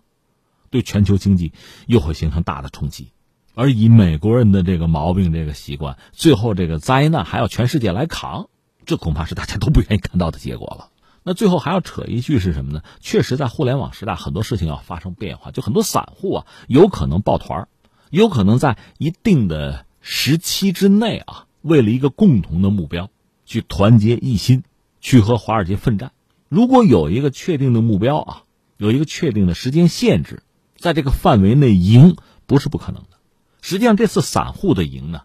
[0.71, 1.53] 对全球经济
[1.89, 3.11] 又会形成大的冲击。
[3.57, 8.49] 而以美国人的这个毛病、这个习惯，最后这个灾难还要全世界来扛，
[8.87, 10.91] 这恐怕是大家都不愿意看到的结果了。
[11.25, 12.83] 那最后还要扯一句是什么呢？
[13.01, 17.67] 确实，在互联网时代，很多事情要发生变化，就很多散户啊有可能抱团
[18.11, 21.44] 有可能在一定的时期之内啊。
[21.65, 23.09] 为了一个共同的目标，
[23.47, 24.65] 去团结一心，
[25.01, 26.13] 去和华尔街奋战。
[26.51, 28.43] 如果有一个确定的目标啊，
[28.77, 30.43] 有一个确定的时间限制，
[30.77, 33.17] 在这个范围内赢不是不可能的。
[33.63, 35.23] 实际上，这次散户的赢呢，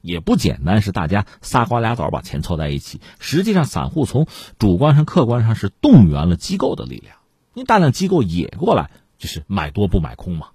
[0.00, 3.00] 也不简单，是大家仨瓜俩枣把钱凑在一起。
[3.18, 4.28] 实际上，散户从
[4.60, 7.16] 主观上、客观上是动员了机构的力量，
[7.54, 10.50] 因为大量机构也过来，就是买多不买空嘛，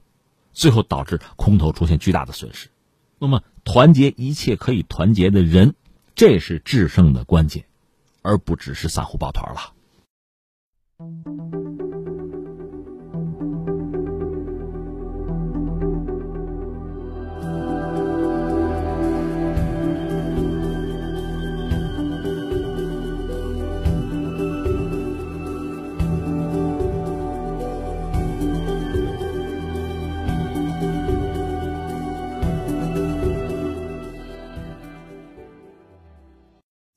[0.53, 2.69] 最后导致空头出现巨大的损失。
[3.19, 3.41] 那么。
[3.65, 5.75] 团结一切可以团结的人，
[6.15, 7.65] 这是制胜的关键，
[8.21, 9.73] 而不只是散户抱团了。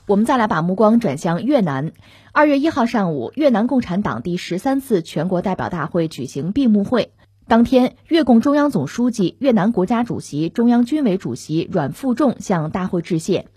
[0.09, 1.93] 我们再来把目光转向越南。
[2.33, 7.13] 二月一号上午，越南共产党第十三次全国代表大会举行闭幕会。
[7.47, 13.49] 当天，越共中央总书记、越南国家主席、中央军委主席阮富仲向大会致谢。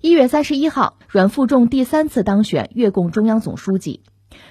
[0.00, 4.02] 一月三十一号，阮富仲第三次当选越共中央总书记。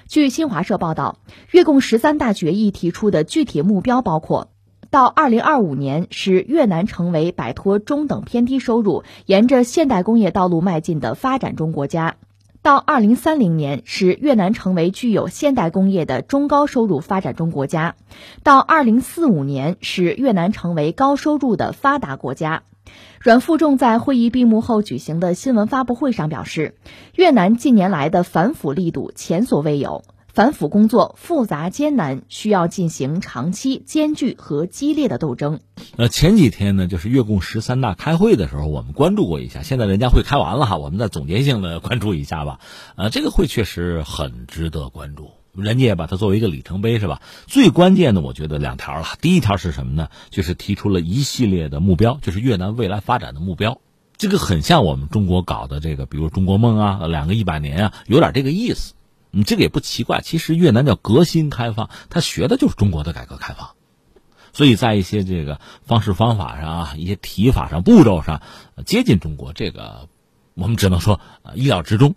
[0.08, 1.18] 据新华社报道，
[1.50, 4.51] 越共十三大决议提出的具体目标包括。
[4.92, 12.16] 到二零二五年，使越南成为摆脱中等偏低收入、沿着现代工业道路迈进的发展中国家；
[12.60, 17.94] 到二零三零年，使越南成为具有现代工业的中高收入发展中国家；
[18.42, 22.62] 到二零四五年，使越南成为高收入的发达国家。
[23.22, 26.74] 阮富仲在会议闭幕后举行的新闻发布会上表示，
[27.14, 30.02] 越南近年来的反腐力度前所未有。
[30.32, 35.60] 反腐工作复杂艰难，需要进行长期、艰巨和激烈的斗争。
[35.96, 39.62] 呃，前几天呢，就是越共十三大开会的时候，我们关注过一下。
[39.62, 42.60] 现在人家会开完了哈，我们再总结性的关注一下吧。
[42.96, 47.20] 呃，这个会确实很值得关注，人家也把它作为一个里程碑，是吧？
[47.46, 49.04] 最关键的，我觉得两条了。
[49.20, 50.08] 第一条是什么呢？
[50.30, 53.82] 就是提出了一系列的目标，就是越南未来发展的目标。
[54.16, 58.94] 这个很像我们中国搞的这个，比如中国梦啊，两个一百年啊，有点这个意思。
[59.34, 63.70] 你这个也不奇怪，其实越南叫革新开放，它学的就是中国的改革开放，
[64.52, 68.42] 所以在一些这个方式方法上啊，一些提法上、步骤上
[68.84, 70.08] 接近中国，这个
[70.52, 71.18] 我们只能说
[71.54, 72.14] 意料之中。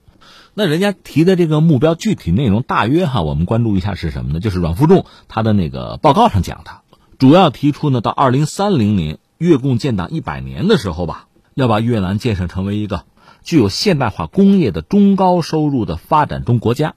[0.54, 4.42] 那人家提的这个目标具体内容大约哈，我们关注一下是什么呢？
[4.42, 6.82] 就是阮富仲他的那个报告上讲的，
[7.18, 13.06] 主要提出呢，到二零三零年越共建党一百年的时候吧，要把越南建设成为一个
[13.42, 16.96] 具有现代化工业的中高收入的发展中国家。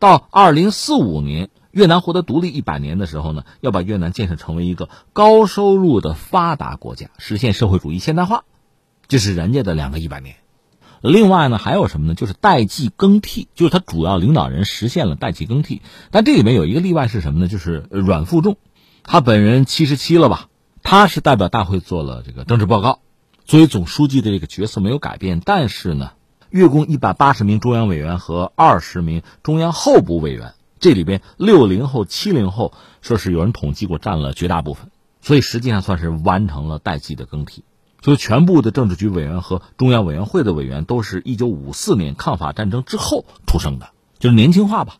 [0.00, 8.44] 到二零四五年越南获得独立一百年的时候呢，要把越南建设成为一个高收入的发达国家，实现社会主义现代化。
[9.06, 10.36] 这是人家的两个一百年。
[11.02, 12.14] 另外呢，还有什么呢？
[12.14, 15.82] 就是代际更替，就是他主要领导人实现了代际更替。
[16.10, 17.48] 但这里面有一个例外是什么呢？
[17.48, 18.56] 就是阮富仲，
[19.02, 20.48] 他本人七十七了吧？
[20.82, 23.00] 他是代表大会做了这个政治报告，
[23.44, 25.40] 作为总书记的这个角色没有改变。
[25.44, 26.12] 但是呢，
[26.50, 37.64] 月供一百八十名中央委员和二十名中央候补委员，这里边六零后、七零后说是有人统计过占了绝大部分，所以实际上算是完成了代际的更替。
[38.02, 44.96] 所以，全部的政治局委员和中央委员会的委员都是一九五四年抗法战争之后出生的，就是年轻化吧。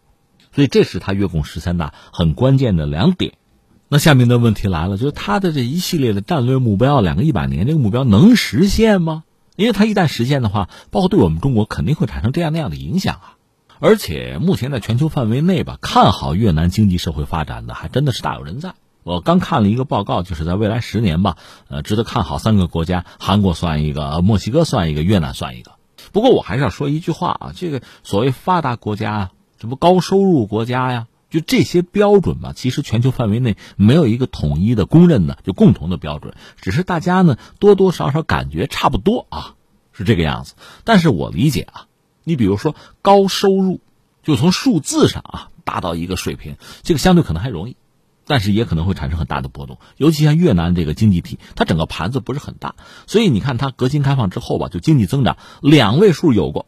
[0.54, 3.32] 所以，这是他月供十三大很关键的两点。
[3.88, 9.24] 那下面的问题来了，就是他的这一系列的战略目标，两个一百年这个目标能实现吗？
[9.60, 13.36] 因为它一旦实现的话，包括对我们中国肯定会产生这样那样的影响啊。
[13.78, 18.72] 而且，目前在全球范围内吧，看好越南经济社会发展的还真的是大有人在。
[19.02, 21.36] 我刚看了一个报告，就是在未来十年吧，
[21.68, 25.72] 呃，值得看好三个国家，韩国算一个，墨西哥算一个，越南算一个。
[26.10, 39.54] 不过我还是要说一句话啊，这个所谓发达国家，这不高收入国家呀，就这些标准嘛，其实全球范围内没有一个统一的公认的就共同的标准，只是大家呢多多少少感觉差不多啊，
[39.92, 40.54] 是这个样子。
[40.84, 41.86] 但是我理解啊，
[42.24, 43.80] 你比如说高收入，
[44.22, 47.76] 就从数字上啊达到一个水平，这个相对可能还容易。
[48.26, 52.76] 但是也可能会产生很大的波动，尤其像越南这个经济体，它整个盘子不是很大，
[53.08, 56.66] 所以你看它革新开放之后吧，就经济增长两位数有过，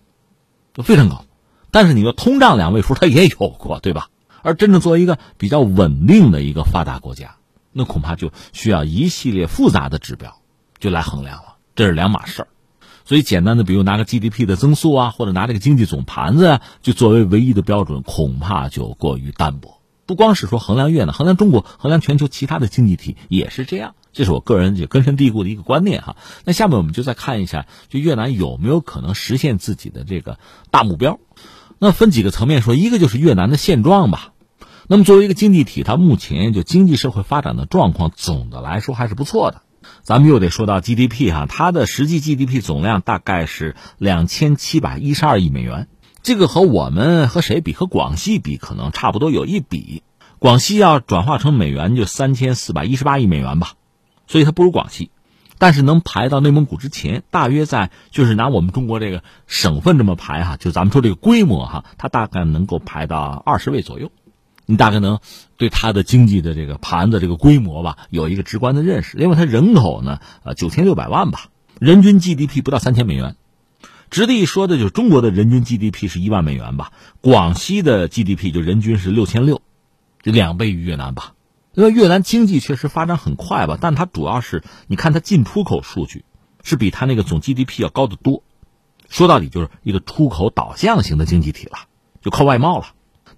[0.75, 1.25] 就非常高。
[1.71, 4.09] 但是你说通胀两位数它也有过，对吧？
[4.43, 7.37] 而真正作为一个比较稳定的一个发达国家，
[7.73, 10.37] 那恐怕就需要一系列复杂的指标
[10.79, 12.47] 就来衡量了，这是两码事。
[13.05, 19.81] 所以简单的，比如拿个 GDP 的增速啊，或者拿这个经济总盘子啊，就作为唯一的标准，恐怕就过于单薄。
[20.07, 23.95] 不光是说衡量越南，衡量中国，衡量全球其他的经济体也是这样。
[24.13, 26.17] 这是我个人就根深蒂固的一个观念哈。
[26.45, 30.39] 那下面我们就再看一下，就越南有没有可能实现自己的这个
[30.71, 31.19] 大目标？
[31.79, 34.32] 那分几个层面说，一个就是越南的现状吧。
[34.89, 39.63] 那么作为一个经济体，它目前就经济社会发展的状况，总的来说还是不错的。
[40.03, 45.89] 咱们又得说到 GDP 哈，它的实际 GDP 总量大概是两千七百一十二亿美元。
[46.23, 47.73] 这个和我们和谁比？
[47.73, 50.03] 和广西比，可能差不多有一比。
[50.39, 53.75] 广西要转化成美元就三千四百一十八亿美元吧，
[54.27, 55.11] 所以它不如广西，
[55.59, 64.11] 但是能排到内蒙古之前，大约在就是拿我们中国这个省份这么排哈，就咱们说这个规模哈，它大概能够排到二十位左右。
[64.67, 65.19] 你大概能
[65.57, 69.17] 对它的经济的这个盘子这个规模吧有一个直观的认识。
[69.17, 71.47] 另外，它人口呢，呃，九千六百万吧，
[71.79, 73.37] 人均 GDP 不到三千美元。
[74.11, 79.63] 直地说的就是中国的人均 GDP 是一万美元吧，广西的 GDP 就人均是六千六，
[80.23, 81.33] 就两倍于越南吧。
[81.75, 86.27] 因为越南经济确实发展很快吧，但它主要是你看它进出口数据
[86.63, 88.43] 是比它那个总 GDP 要高得多。
[89.09, 91.79] 说到底就是一个出口导向型的经济体了，
[92.21, 92.89] 就靠外贸了。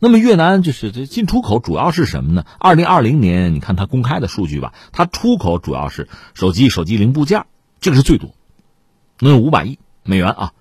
[0.04, 2.44] 那么越南就是这进出口主要是什么呢？
[2.58, 7.46] 二零二零年你看它公开的数据吧，它出口主要是手机、手机零部件，
[7.80, 8.34] 这个是最多，
[9.18, 10.52] 能有五百亿美元啊。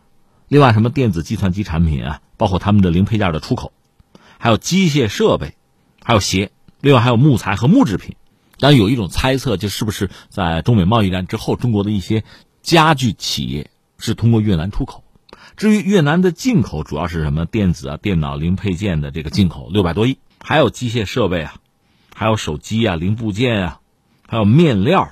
[0.48, 3.74] 另外，什么电子计算机产品啊，包括他们的零配件的出口，
[4.38, 5.58] 还有机械设备，
[6.02, 8.16] 还有鞋，另外还有木材和木制品。
[8.60, 12.24] 但，有一种猜测，就是不是在中美贸易战之后，中国的一些
[12.62, 15.03] 家具企业是通过越南出口。
[15.58, 21.56] 至于越南的进口，主要是什么电子啊、电脑零配件的这个进口六百多亿，还有机械设备啊，
[22.14, 23.80] 还有手机啊、零部件啊，
[24.28, 25.12] 还有面料、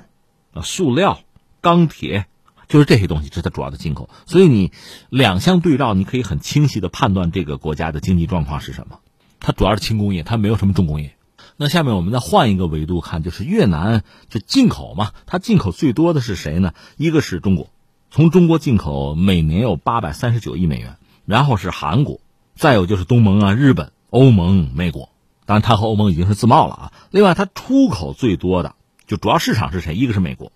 [0.54, 1.20] 啊、塑料、
[1.62, 2.26] 钢铁。
[2.68, 4.72] 就是这些东西这是它主要的进口，所以你
[5.10, 9.00] 两相对照，你可以很清晰的判断这个国家的经济状况是什么。
[9.42, 11.18] 它主要是轻工业，它没有什么重工业。
[11.58, 16.74] 那下面我们再换一个维度看，就是越南就进口嘛，它进口最多的是谁呢？
[16.96, 17.70] 一个是中国，
[18.14, 22.20] 从中国进口每年有八百三十九亿美元，然后是韩国，
[22.56, 25.08] 再有就是东盟啊、日本、欧盟、美国。
[25.46, 26.94] 当然，它和欧盟已经是自贸了啊。
[27.10, 28.76] 另外，它出口最多的
[29.08, 29.96] 就主要市场是谁？
[29.96, 30.52] 一个是美国。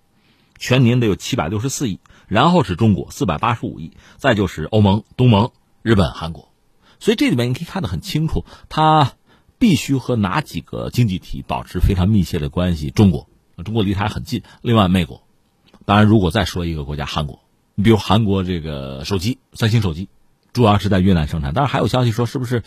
[0.60, 5.52] 全年得有七百六十四亿，然后是中国四百八十五亿，再就是欧盟、东盟、
[5.82, 6.50] 日本、韩国，
[7.00, 9.14] 所以这里面你可以看得很清楚，它
[9.58, 12.90] 必须和哪几个经济体保持非常密切的关系？
[12.90, 13.30] 中国，
[13.64, 14.44] 中国离它很近。
[14.62, 15.24] 另外，美国，
[15.86, 17.42] 当然如果再说一个国家，韩国，
[17.76, 20.10] 你比如韩国这个手机，三星手机，
[20.54, 21.54] 主要是在越南生产。
[21.54, 22.64] 但是还有消息说，是不是，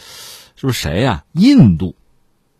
[0.54, 1.24] 是不是谁呀？
[1.32, 1.96] 印度，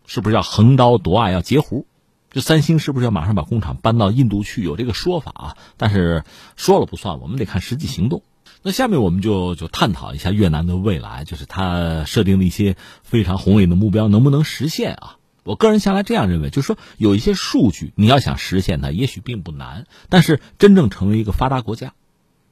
[0.05, 1.85] 是不是要横刀夺爱，要截胡？
[2.31, 4.63] 这三星是不是要马上把工厂搬到印度去？
[4.63, 6.23] 有这个说法啊，但是
[6.55, 8.23] 说了不算，我们得看实际行动。
[8.61, 15.17] 那下面我们就就探讨一下越南的未来，就是他设定的一些非常宏伟的目标能不能实现啊？
[15.43, 21.93] 我个人向来这样认为，就是说有一些数据你要想实现它，也许并不难，但是真正成为一个发达国家，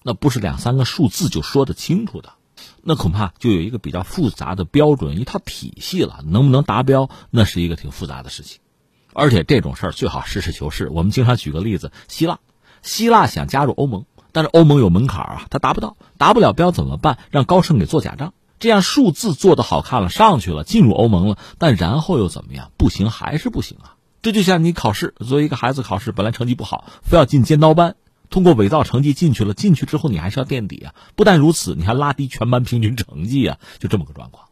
[0.04, 2.34] 那不是两三个数字就说得清楚的，
[2.82, 6.20] 那恐怕就有一个比较复杂的标准一套体系了。
[6.26, 8.60] 能不能达标，那是一个挺复杂的事情，
[9.14, 10.89] 而且这种事儿最好实事求是。
[10.89, 12.39] 我们经常举个例子，希腊，
[12.82, 17.18] 希腊想加入欧盟，但是欧盟有门槛啊，它达不到，达不了标怎么办？
[17.32, 18.34] 让高盛给做假账。
[18.60, 22.72] 这样数字做的好看了，上去了，进入欧盟了，但然后又怎么样？
[22.76, 23.93] 不行，还是不行啊！
[24.24, 27.95] 这就像你考试，作为一个孩子考试，本来成绩不好，非要进尖刀班，
[28.30, 30.95] 通过伪造成绩进去了，进去之后你还是要垫底啊！
[31.15, 33.57] 不但如此，你还拉低全班平均成绩啊！
[33.80, 34.47] 就这么个状况。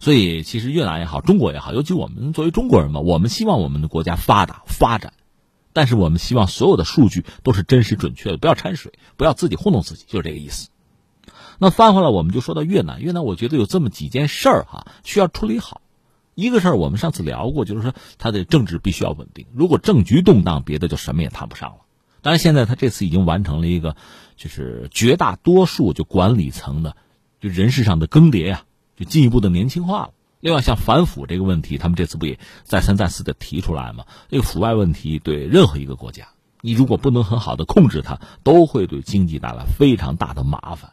[0.00, 5.12] 所以，其实越南也好，中国也好，尤其我们作为中国人嘛，我们希望我们的国家发达发展，
[5.72, 10.68] 但是我们希望所有的数据都是真实准确的，不要掺水，不要自己糊弄自己，就是这个意思。
[11.58, 13.00] 那翻回来，我们就说到越南。
[13.00, 15.80] 越南，我觉得有这么几件事儿哈，需要处理好。
[16.34, 19.46] 一个事儿，我们上次聊过，就是说它的政治必须要稳定。
[19.54, 21.76] 如果政局动荡，别的就什么也谈不上了。
[22.22, 23.96] 当然，现在他这次已经完成了一个，
[24.36, 26.96] 就是绝大多数就管理层的，
[27.40, 28.62] 就人事上的更迭呀，
[28.96, 30.10] 就进一步的年轻化了。
[30.38, 34.04] 另外，像反腐这个问题，他们这次不也再三再四的提出来吗？
[34.28, 36.28] 这个腐败问题对任何一个国家，
[36.60, 40.91] 你如果不能很好的控制它，都会对经济带来非常大的麻烦。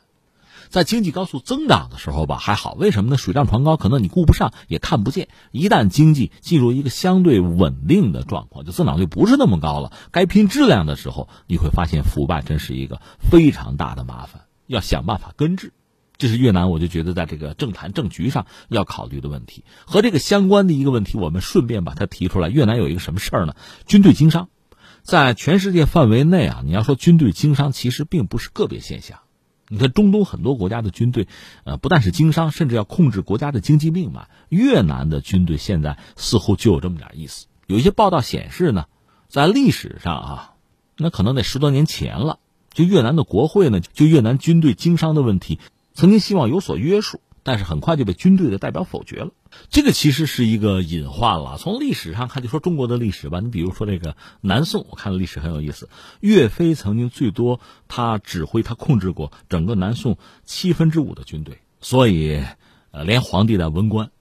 [0.69, 3.17] 在经济高速增长的时候吧，还好，为什么呢？
[3.17, 5.27] 水涨船高，可能你顾不上，也看不见。
[5.51, 15.73] 一旦经济进入一个相对稳定的状况，就增长率不是那么高了，该拼质量的时候，你会发现腐败真是一个非常大的麻烦，要想办法根治。
[16.19, 19.63] 这是越南，我就觉得在这个政坛政局上要考虑的问题。
[19.85, 22.49] 和这个相关的一个问题，我们顺便把它提出来。
[22.49, 23.55] 越南有一个什么事儿呢？
[23.87, 24.49] 军队经商，
[25.01, 29.19] 在全世界范围内啊，你要说军队经商，其实并不是个别现象。
[29.69, 31.27] 你看中东很多国家的军队，
[31.63, 34.27] 呃，不但是经商，甚至要控制国家的经济命脉。
[34.49, 37.45] 越南的军队现在似乎就有这么点意思。
[37.67, 38.85] 有一些报道显示呢，
[39.27, 40.53] 在历史上啊，
[40.97, 42.39] 那可能得十多年前了，
[42.73, 45.59] 就越南的国会呢，就越南军队经商的问题，
[45.93, 47.21] 曾经希望有所约束。
[47.41, 49.31] 但是很快就被军队的代表否决了，
[49.69, 51.57] 这个其实是一个隐患了。
[51.57, 55.89] 从历史上看，就说中国的历史吧，你比如说这个南宋，我看历史很有意思。
[56.19, 62.43] 岳飞曾经最多他指挥他控制过整个南宋七分之五的军队，所以
[62.91, 64.11] 呃，连皇帝的文官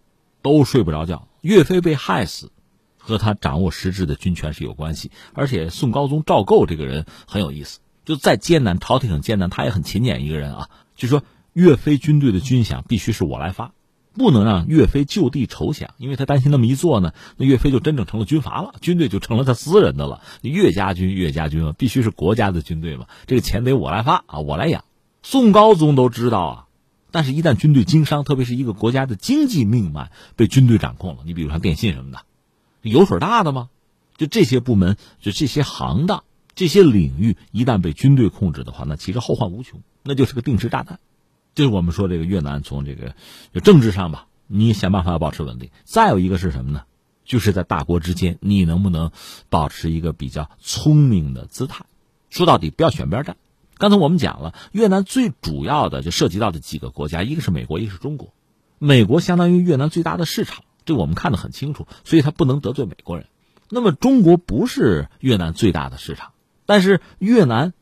[0.43, 1.29] 都睡不着觉。
[1.41, 2.51] 岳飞被害死，
[2.97, 5.11] 和他掌握实质的军权是有关系。
[5.35, 11.23] 而且宋高宗赵构这个人很有意思，就再艰难，朝廷很艰难，他也很勤俭一个人啊，就说。
[11.55, 13.73] 岳飞军队的军饷必须是我来发，
[14.19, 20.21] 不能让岳飞就地筹饷，因为他担心那么一做呢，那岳飞就真正成了军阀了，军队就成了他私人的了。
[20.43, 24.85] 岳家军，岳家军嘛，必须是国家的军队嘛，这个钱得我来发啊，我来养。
[25.23, 26.67] 宋高宗都知道啊，
[27.11, 32.19] 但是，一旦军队经商，特别是一个国家的经济命脉被军队掌控了，你比如像电信什么的，
[32.83, 33.69] 油水大的吗？
[34.17, 36.25] 就这些部门，就这些行当、
[36.57, 40.99] 这些领域，一旦被军队控制的话，那其实后患无穷，那就是个定时炸弹。
[41.55, 43.15] 就是我们说这个越南从这个
[43.53, 45.71] 就政治上吧，你想办法要保持稳定。
[45.85, 46.83] 再有一个是什么呢？
[47.25, 49.11] 就是在大国之间，你能不能
[49.51, 51.85] 保持一个比较聪明的姿态？
[52.31, 53.37] 说到底，不要选边站。
[53.77, 58.33] 刚才我们讲了，越南最主要的就涉及到的几个国家，一个是美国，一个是中国。
[58.79, 63.27] 美国相当于越南最大的市场，这我们看得很清楚，所以他不能得罪美国人。
[63.69, 66.33] 那么中国不是越南最大的市场，
[66.65, 67.75] 但是越南，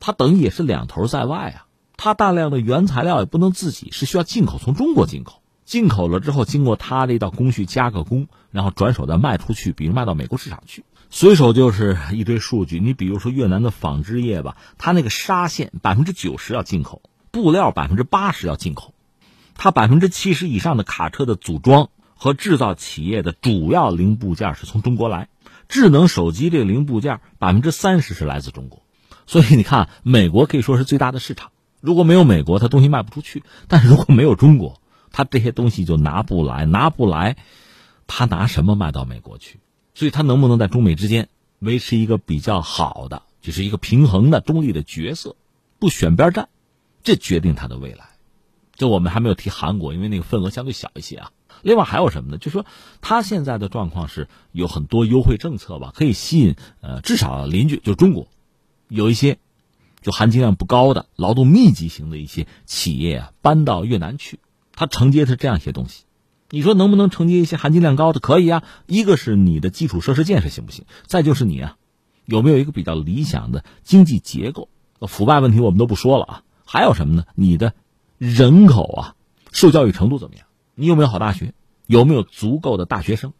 [0.00, 1.66] 它等于也是两头在外啊。
[1.96, 5.42] 它大量的原材料也不能自己，是需要进口，从中国进口。
[5.64, 10.84] 进口了之后，经过它这道工序加个工，然后转手再卖出去，比如卖到美国市场去。
[11.08, 18.92] 随手就是一堆数据，你比如说越南的纺织业吧，它那个纱线百分之九十要进口，布料百分之八十要进口，
[19.54, 25.28] 它百分之七十以上的卡车的组装和制造企业的主要零部件是从中国来，
[25.68, 28.82] 智能手机这个零部件百分之三十是来自中国，
[29.26, 31.51] 所以你看，美国可以说是最大的市场。
[31.82, 34.80] 如果没有美国，它东西卖不出去；但是如果没有中国，
[35.10, 37.36] 它这些东西就拿不来，拿不来，
[38.06, 39.58] 它拿什么卖到美国去？
[39.92, 41.28] 所以，它能不能在中美之间
[41.58, 45.34] 维持一个比较好的，就是一个平衡的中立的角色，
[45.80, 46.48] 不选边站，
[47.02, 48.10] 这决定它的未来。
[48.76, 51.32] 就我们还没有提韩国，因为那个份额相对小一些啊。
[51.62, 52.38] 另外还有什么呢？
[52.38, 52.64] 就是说
[53.00, 58.28] 他现在的状况是有很多优惠政策吧，可以吸引呃，至少邻居就中国
[58.86, 59.38] 有一些。
[60.02, 64.40] 就含金量不高的劳动密集型的一些企业啊，搬到越南去，
[64.74, 66.04] 它承接的是这样一些东西。
[66.50, 68.20] 你说能不能承接一些含金量高的？
[68.20, 68.62] 可以啊。
[68.86, 70.84] 一个是你的基础设施建设行不行？
[71.06, 71.76] 再就是你啊，
[72.26, 74.68] 有没有一个比较理想的经济结构？
[75.08, 76.42] 腐败问题我们都不说了啊。
[76.66, 77.24] 还有什么呢？
[77.34, 77.72] 你的
[78.18, 79.14] 人口啊，
[79.50, 80.46] 受教育程度怎么样？
[80.74, 81.54] 你有没有好大学？
[81.86, 83.32] 有没有足够的大学生？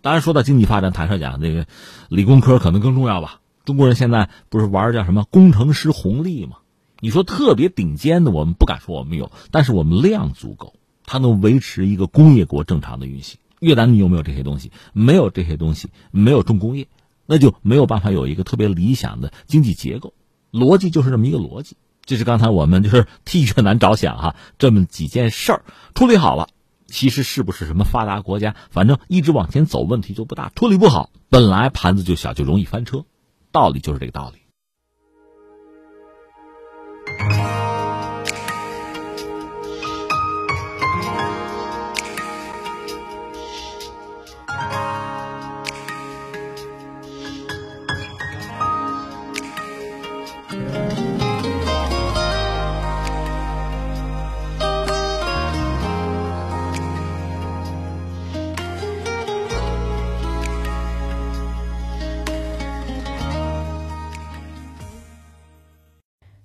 [0.00, 1.66] 当然，说到经济发展，坦率讲，这个
[2.08, 3.40] 理工科可能更重要吧。
[3.64, 6.58] 中国人现在不是玩叫什么工程师红利吗？
[7.00, 10.74] 你说特别顶尖的，我们不敢说我们有，但是我们量足够。
[11.06, 13.38] 它能维持一个工业国正常的运行。
[13.60, 14.70] 越南你有没有这些东西？
[14.92, 16.88] 没有这些东西，没有重工业，
[17.26, 20.14] 那就没有办法有一个特别理想的经济结构。
[20.50, 21.76] 逻辑就是这么一个逻辑。
[22.04, 26.48] 这是刚才我们就是替越南着想哈，这么几件事儿处理好了，
[26.86, 30.52] 其实是不是什么发达国家，反正一直往前走，问题就不大。
[30.54, 33.06] 处理不好，本来盘子就小，就容易翻车。
[33.54, 34.43] 道理就是这个道理。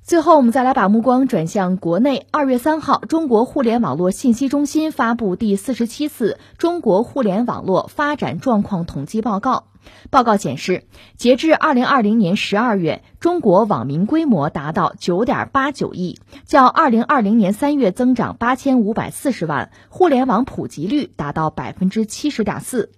[0.09, 2.25] 最后，我们再来把目光转向国内。
[2.31, 9.65] 二月三号，中国互联网络信息中心发布第四十七次中国互联网络发展状况统计报告。
[10.09, 10.85] 报告显示，
[11.15, 22.89] 截至二零二零年十二月，中国网民规模达到九点八九亿，较二零二零年三月增长八千五百四十万，互联网普及率达到百分之七十点四。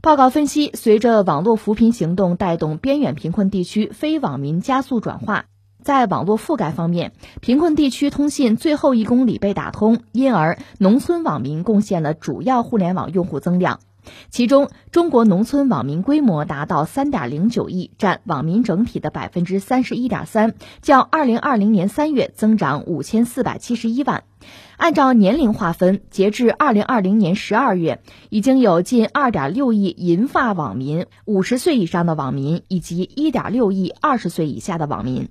[0.00, 5.46] 报告分析，随着网络扶贫行动带动边远贫困地区非网民加速转化。
[5.82, 13.80] 在网络覆盖方面，贫困地区通信最后一公里被打通，因而农村网民贡献了主要互联网用户增量。
[14.30, 24.24] 其中，中国农村网民规模达到三点零九亿，占网民整体的百分之三十一点三，较二零二零年三月增长五千四百七十一万。
[24.76, 35.28] 按照年龄划分，截至二零二零年十二月，已经有近二点六亿银发网民、五十岁以上的网民以及一点六亿二十岁以下的网民。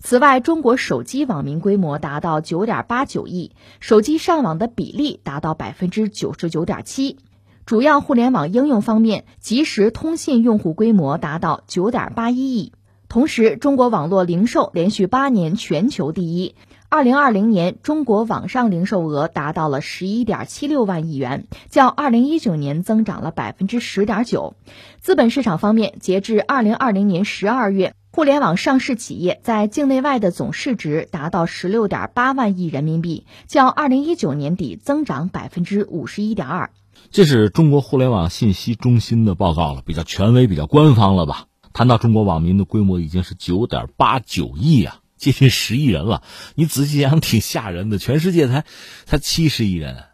[0.00, 7.18] 此外，中国手机网民规模达到九点八九亿，手机上网的比例达到百分之九十九点七。
[7.64, 12.72] 主要互联网应用方面，即时通信用户规模达到九点八一亿。
[13.08, 16.54] 同时，中国网络零售连续八年全球第一。
[16.88, 24.54] 二零二零年，中国网上零售额达到了十一点七六万亿元，较二零一九年增长了百分之十点九。
[25.00, 27.94] 资本市场方面，截至二零二零年十二月。
[28.16, 36.70] 互联网上市企业在境内外的总市值达到十六点八万亿人民币，较二零一九年底增长百分之五十一点二。
[37.10, 41.48] 这是中国互联网信息中心的报告了，比较权威、比较官方了吧？
[41.74, 46.22] 谈到中国网民的规模已经是九点八九亿啊，接近十亿人了。
[46.54, 47.98] 你仔细想，挺吓人的。
[47.98, 48.64] 全世界才
[49.04, 50.04] 才七十亿人，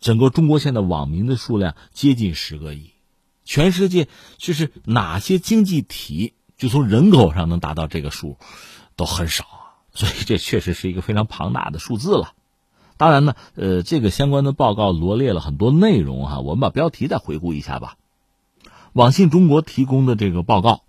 [0.00, 2.92] 整个中国现在网民的数量接近十个亿。
[3.44, 6.32] 全世界就是哪些经济体？
[6.62, 8.36] 就从人口上能达到这个数，
[8.94, 9.44] 都很少，
[9.92, 12.34] 所以这确实是一个非常庞大的数字了。
[12.96, 17.96] 当然呢，呃，这个相关的报告罗列了很多内容哈，我们把标题再回顾一下吧。
[18.92, 20.82] 网信中国提供的这个报告，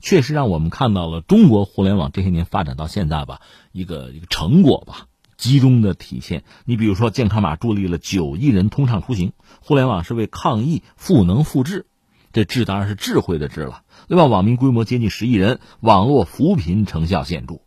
[0.00, 5.06] 确实让我们看到了中国互联网这些年发展到现在吧，一个一个成果吧，
[5.36, 6.42] 集中的体现。
[6.64, 11.86] 你比如说，健康码助力了九亿人通畅出行，互联网是为抗疫赋能赋智，
[12.32, 13.82] 这智当然是智慧的智了。
[14.08, 17.60] 另外，网民规模接近十亿人，网络扶贫成效显著。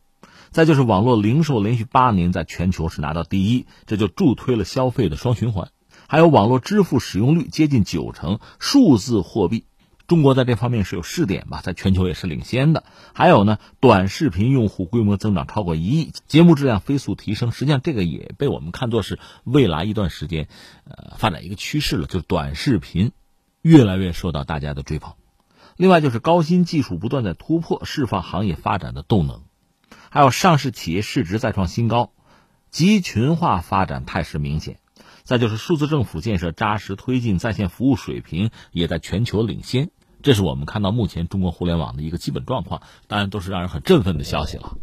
[0.51, 5.69] 再就是网络零售连续八年在全球是拿到第一，这就助推了消费的双循环。
[6.07, 9.65] 还有网络支付使用率接近九成，数字货币，
[10.05, 12.83] 中国在这方面是有试点吧，在全球也是领先的。
[13.13, 17.51] 还有呢，短视频用户规模增长超过一亿，节目质量飞速提升。
[17.51, 20.47] 实际上，这个也被我们看作是未来一段时间，
[20.83, 23.11] 呃，发展一个趋势了，就是短视频
[23.63, 25.15] 越来越受到大家的追捧。
[25.75, 29.41] 另外就是高新技术不断在突破，释放行业发展的动能，
[30.11, 32.11] 还有上市企业市值再创新高，
[32.69, 34.77] 集群化发展态势明显。
[35.23, 39.89] 再就是数字政府建设扎实推进，在线服务水平也在全球领先。
[40.21, 44.77] 这是我们看到目前中国互联网的一个基本状况，当然都是让人很振奋的消息了。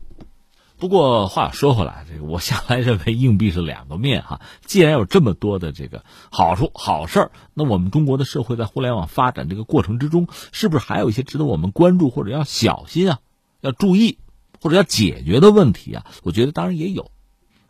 [0.80, 4.40] 不过话说回来，这个我向来认为硬币是两个面哈。
[4.64, 13.18] 既然有这么多的这个好处好事儿，那我们中国的社会在互联网发展这个过程之中，是不是还有一些值得我们关注或者要小心啊？
[13.60, 14.16] 要注意，
[14.58, 17.10] 或者要解决的问题啊，我觉得当然也有。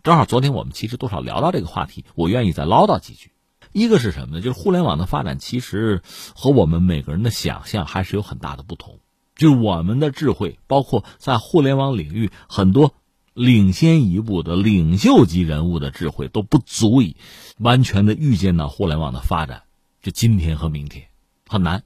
[0.04, 3.32] 正好昨天我们其实多少聊到这个话题，我愿意再唠叨几句。
[3.72, 4.40] 一个是什么呢？
[4.40, 6.00] 就是互联网的发展其实
[6.36, 9.00] 和我们每个人的想象还是有很大的不同。
[9.36, 12.92] 就是我们的智慧，包括在互联网领域很多
[13.40, 17.16] 领先一步的领袖级人物的智慧，都不足以
[17.56, 19.62] 完全的预见到互联网的发展。
[20.02, 21.06] 就今天和明天
[21.48, 21.82] 很难。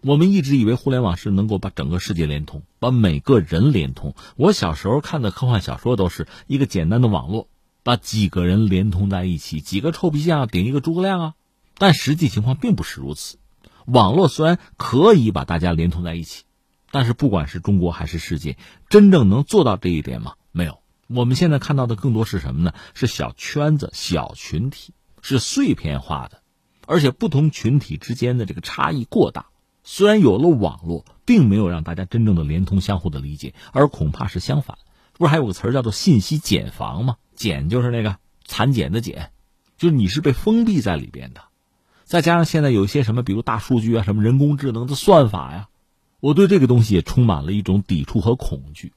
[0.00, 4.16] 我们一直以为互联网是能够把整个世界连通，把每个人连通。
[4.34, 7.46] 我小时候看的科幻小说都是一个简单的网络，
[7.84, 11.34] 把几个人连通在一起，几个臭皮匠顶一个诸葛亮啊。
[11.76, 13.38] 但实际情况并不是如此。
[13.86, 16.42] 网络虽然可以把大家连通在一起，
[16.90, 18.56] 但是不管是中国还是世界，
[18.88, 20.34] 真正能做到这一点吗？
[20.50, 20.80] 没有。
[21.08, 22.74] 我们现在看到的更多是什么呢？
[22.92, 24.92] 是小圈子、小群体，
[25.22, 26.42] 是碎片化的，
[26.86, 29.46] 而且不同群体之间的这个差异过大。
[29.82, 34.76] 虽然有了网络，并没有让大家真正的连通、相互的理解，而恐怕是相反。
[35.14, 37.16] 不是还有个词儿叫做“信息茧房”吗？
[37.34, 39.30] 茧就是那个蚕茧的茧，
[39.78, 41.40] 就是你是被封闭在里边的。
[42.04, 45.68] 再加上现在有一些什么，比如大数据啊，什么人工智能的算法呀，
[46.20, 48.92] 我对这个东西也充满了一种抵触和恐惧。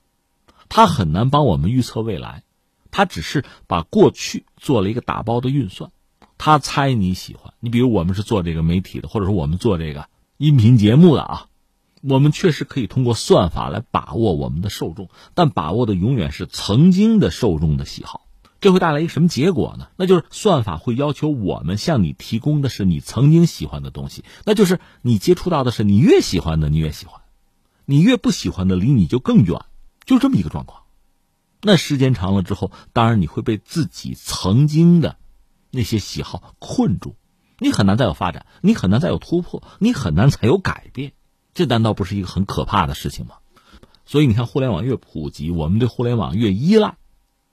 [0.73, 2.43] 它很难帮我们预测未来，
[2.91, 5.91] 它只是把过去做了一个打包的运算，
[6.37, 7.53] 他猜你喜欢。
[7.59, 10.07] 你比如我们是做这个媒体的，或者说我们做这个。
[10.37, 11.47] 音频节目的啊，
[12.01, 18.25] 我们确实可以通过算法来把握我们的受众，但把握的永远是曾经的受众的喜好。
[18.61, 19.89] 这会带来一个什么结果呢？
[19.97, 27.21] 那就是算法会要求我们向你提供的是你曾经喜欢的东西，那就是你接触到的是你越喜欢的你越喜欢，
[27.85, 29.59] 你越不喜欢的离你就更远，
[30.11, 30.83] 就这么一个状况。
[31.61, 35.17] 那时间长了之后，当然你会被自己曾经的
[35.69, 37.15] 那些喜好困住。
[37.59, 41.13] 你很难再有发展，你很难再有突破，你很难再有改变，
[41.53, 43.35] 这难道不是一个很可怕的事情吗？
[44.05, 46.97] 所以你看，互联网越普及，我们对互联网越依赖，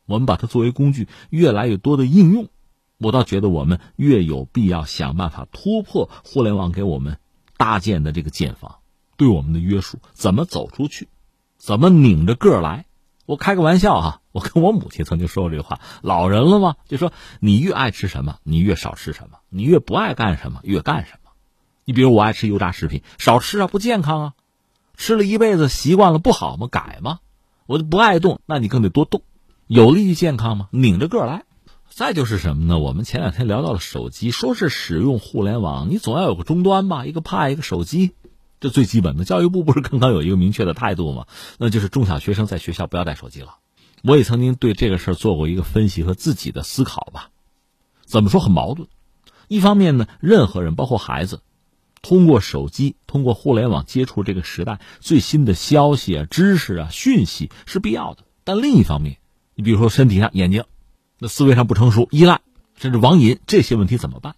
[0.07, 2.49] 我们把它作为工具越来越多的应用，
[2.97, 7.19] 我倒觉得我们越有必要想办法突破互联网给我们
[7.59, 8.79] 搭建的这个建房，
[9.19, 11.09] 对我们的约束，怎么走出去，
[11.59, 12.87] 怎么拧着个来。
[13.27, 21.31] 我开个玩笑哈，我跟我母亲曾经说过这个话，老人了嘛，就说你越爱吃什么，你越少吃什么；你越不爱干什么，越干什么。
[21.85, 24.33] 你比如我爱吃油炸食品，少吃啊，不健康啊，
[24.97, 26.69] 吃了一辈子习惯了不好吗？
[26.71, 27.19] 改吗？
[27.67, 29.21] 我就不爱动，那你更得多动，
[29.67, 30.69] 有利于健康吗？
[30.71, 31.45] 拧着个来。
[31.91, 32.79] 再就是什么呢？
[32.79, 38.13] 我们前两天聊到了手机，说是使用互联网，你总要有个终端吧，一个 Pad，一个手机。
[38.61, 41.27] 这最基本的，教育部不是刚刚有一个明确的态度吗？
[41.59, 43.57] 那就是中小学生在学校不要带手机了。
[44.03, 47.31] 我也曾经对这个事儿做过一个分析和自己的思考吧。
[48.05, 48.89] 怎么说很矛盾？
[49.49, 51.41] 一方面呢，任何人包括孩子，
[52.01, 58.25] 通过手机、通过互联网接触这个时代最新的消息啊、知识啊、讯息是必要的。
[58.45, 59.19] 但另一方面，
[59.55, 60.65] 你比如说身体上、眼睛，
[61.19, 62.41] 那思维上不成熟、依赖
[62.77, 64.37] 甚至网瘾这些问题怎么办？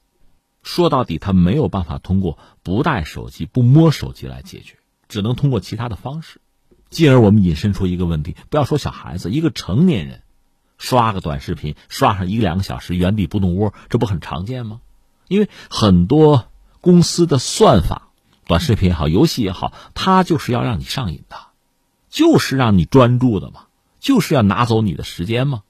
[0.63, 4.77] 说到底，他没有办法通过不带手机、不摸手机来解决，
[5.09, 6.41] 只能通过其他的方式。
[6.91, 10.23] 进而我们引申出一个问题：不要说小孩子，一个成年人，
[10.77, 14.81] 刷个短视频，刷上一两个小时，原地不动窝，这不很常见吗？
[15.29, 16.49] 因为很多
[16.81, 18.09] 公司的算法，
[18.47, 21.37] 短视频也好，游戏也好，它就是要让你上瘾的，
[22.09, 23.67] 就是让你专注的嘛，
[24.01, 25.63] 就是要拿走你的时间嘛。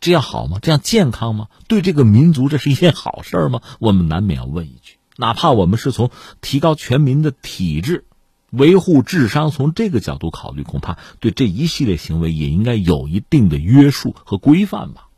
[0.00, 0.58] 这样好吗？
[0.60, 1.48] 这样健康吗？
[1.66, 3.60] 对这个民族，这是一件好事吗？
[3.78, 4.96] 我们难免要问一句。
[5.16, 8.04] 哪怕我们是从提高全民的体质、
[8.50, 15.08] 维护智商，从这个角度考虑，恐怕对这一系列行为也应该有一定的约束和规范吧。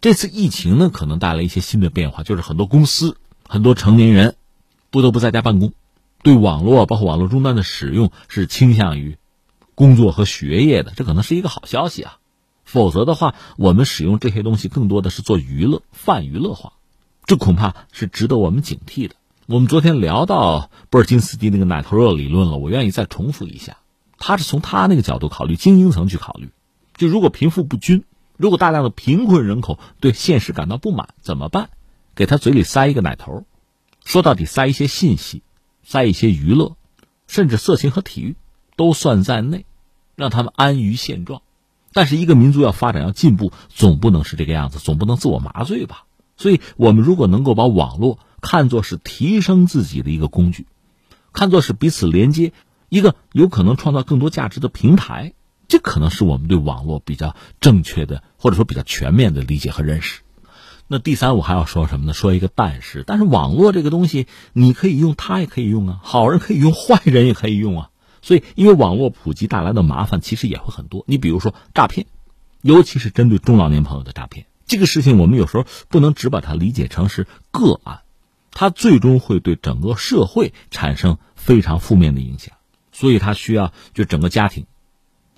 [0.00, 3.16] 这次疫情呢，可能带来一些新的变化，就是很多公司、
[3.48, 4.36] 很多成年人
[4.90, 5.72] 不得不在家办公，
[6.22, 9.18] 对网络包括网络终端的使用是倾向于
[9.74, 12.18] 工作和学业的，这可能是一个好消息啊。
[12.70, 16.74] 否则的话，我们使用这些东西更多的是做娱乐、泛娱乐化，
[17.26, 19.16] 这恐怕是值得我们警惕的。
[19.46, 23.78] 我们昨天聊到波尔津斯基那个奶头热理论了，我愿意再重复一下。
[24.18, 26.50] 他是从他那个角度考虑，精英层去考虑。
[26.94, 28.04] 就如果贫富不均，
[28.36, 31.70] 如果大量的贫困人口对现实感到不满，怎么办？
[32.14, 33.46] 给他嘴里塞一个奶头，
[34.04, 35.42] 说到底塞一些信息，
[35.82, 36.76] 塞一些娱乐，
[37.26, 38.36] 甚至色情和体育
[38.76, 39.64] 都算在内，
[40.14, 41.42] 让他们安于现状。
[41.92, 46.04] 但是一个民族要发展要进步，总不能是这个样子，总不能自我麻醉吧？
[46.36, 50.66] 所以，我们如果能够把网络看作是提升自己的一个工具，
[51.32, 52.52] 看作是彼此连接
[52.88, 55.34] 一个有可能创造更多价值的平台，
[55.68, 60.22] 这可能是我们对网络比较正确的或者说比较全面的理解和认识。
[60.88, 62.14] 那第三，我还要说什么呢？
[62.14, 67.89] 说一个但是，但是网络这个东西，你可以用，它也可以用啊，好人可以用，坏人也可以用啊。
[68.22, 71.04] 所以，因为网络普及带来的麻烦其实也会很多。
[71.06, 72.06] 你比如说诈骗，
[72.60, 78.02] 尤其是针对中老年朋友的诈骗，这个事情我们有时候不能只把它理解成是个案，
[78.50, 82.54] 它最终会对整个社会产生非常负面的影响。
[82.92, 84.66] 所以，它需要就整个家庭、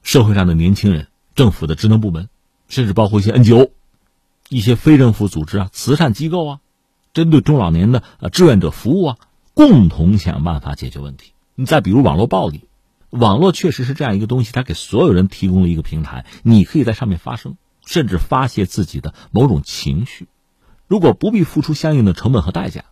[0.02, 1.06] 社会上的年轻人、
[1.36, 2.28] 政府的职能部门，
[2.68, 3.70] 甚至包括一些 NGO、
[4.48, 6.60] 一些非政府组织啊、慈善机构啊，
[7.14, 9.18] 针对中老年的呃志愿者服务啊，
[9.54, 11.32] 共同想办法解决问题。
[11.54, 12.64] 你再比如网络暴力。
[13.12, 20.28] 网络确实是这样一个东西，它给所有人提供了一个平台，你可以在上面发声，甚至发泄自己的某种情绪。
[20.88, 22.86] 如果不必付出相应的成本和代价，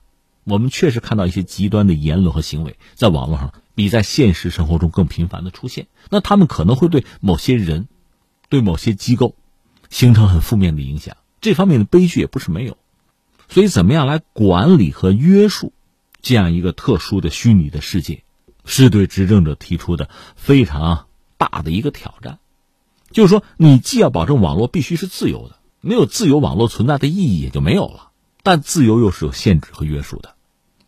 [0.45, 5.87] 我们确实看到一些极端的言论和行为在网络上比在现实生活中更频繁的出现。
[6.11, 7.89] 那他们可能会对某些人、
[8.51, 9.37] 对某些机构
[9.89, 11.17] 形成很负面的影响。
[11.41, 12.77] 这方面的悲剧也不是没有。
[13.49, 15.73] 所以，怎么样来管理和约束
[16.21, 18.23] 这样一个特殊的虚拟的世界？
[18.65, 21.07] 是对执政者提出的非常
[21.37, 22.39] 大的一个挑战，
[23.11, 28.11] 就是说，你既要保证网络必须是自由的，没有自由，网络存在的意义也就没有了。
[28.43, 30.35] 但自由又是有限制和约束的，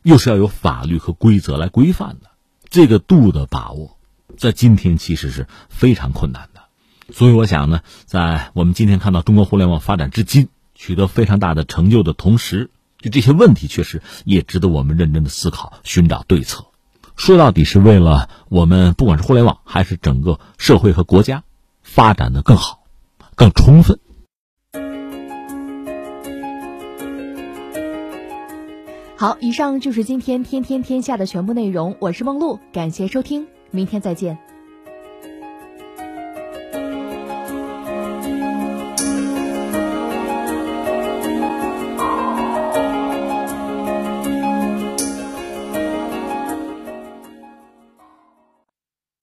[0.03, 2.31] 又是要有法律和规则来规范的。
[2.71, 3.99] 这个度的把握，
[4.39, 6.63] 在今天其实是非常困难的。
[7.13, 16.65] 所以，我想呢，在我们今天看到中国互联网发展至今取得非常大的成就的同时，就这些问题确实也值得我们认真的思考，寻找对策。
[17.25, 21.45] 说到底是为了我们，不管是互联网还是整个社会和国家，
[21.81, 22.83] 发展的更好、
[23.37, 24.01] 更充分。
[29.17, 31.95] 好，以上就是今天天天天下的全部内容。
[32.01, 34.37] 我是梦露，感谢收听，明天再见。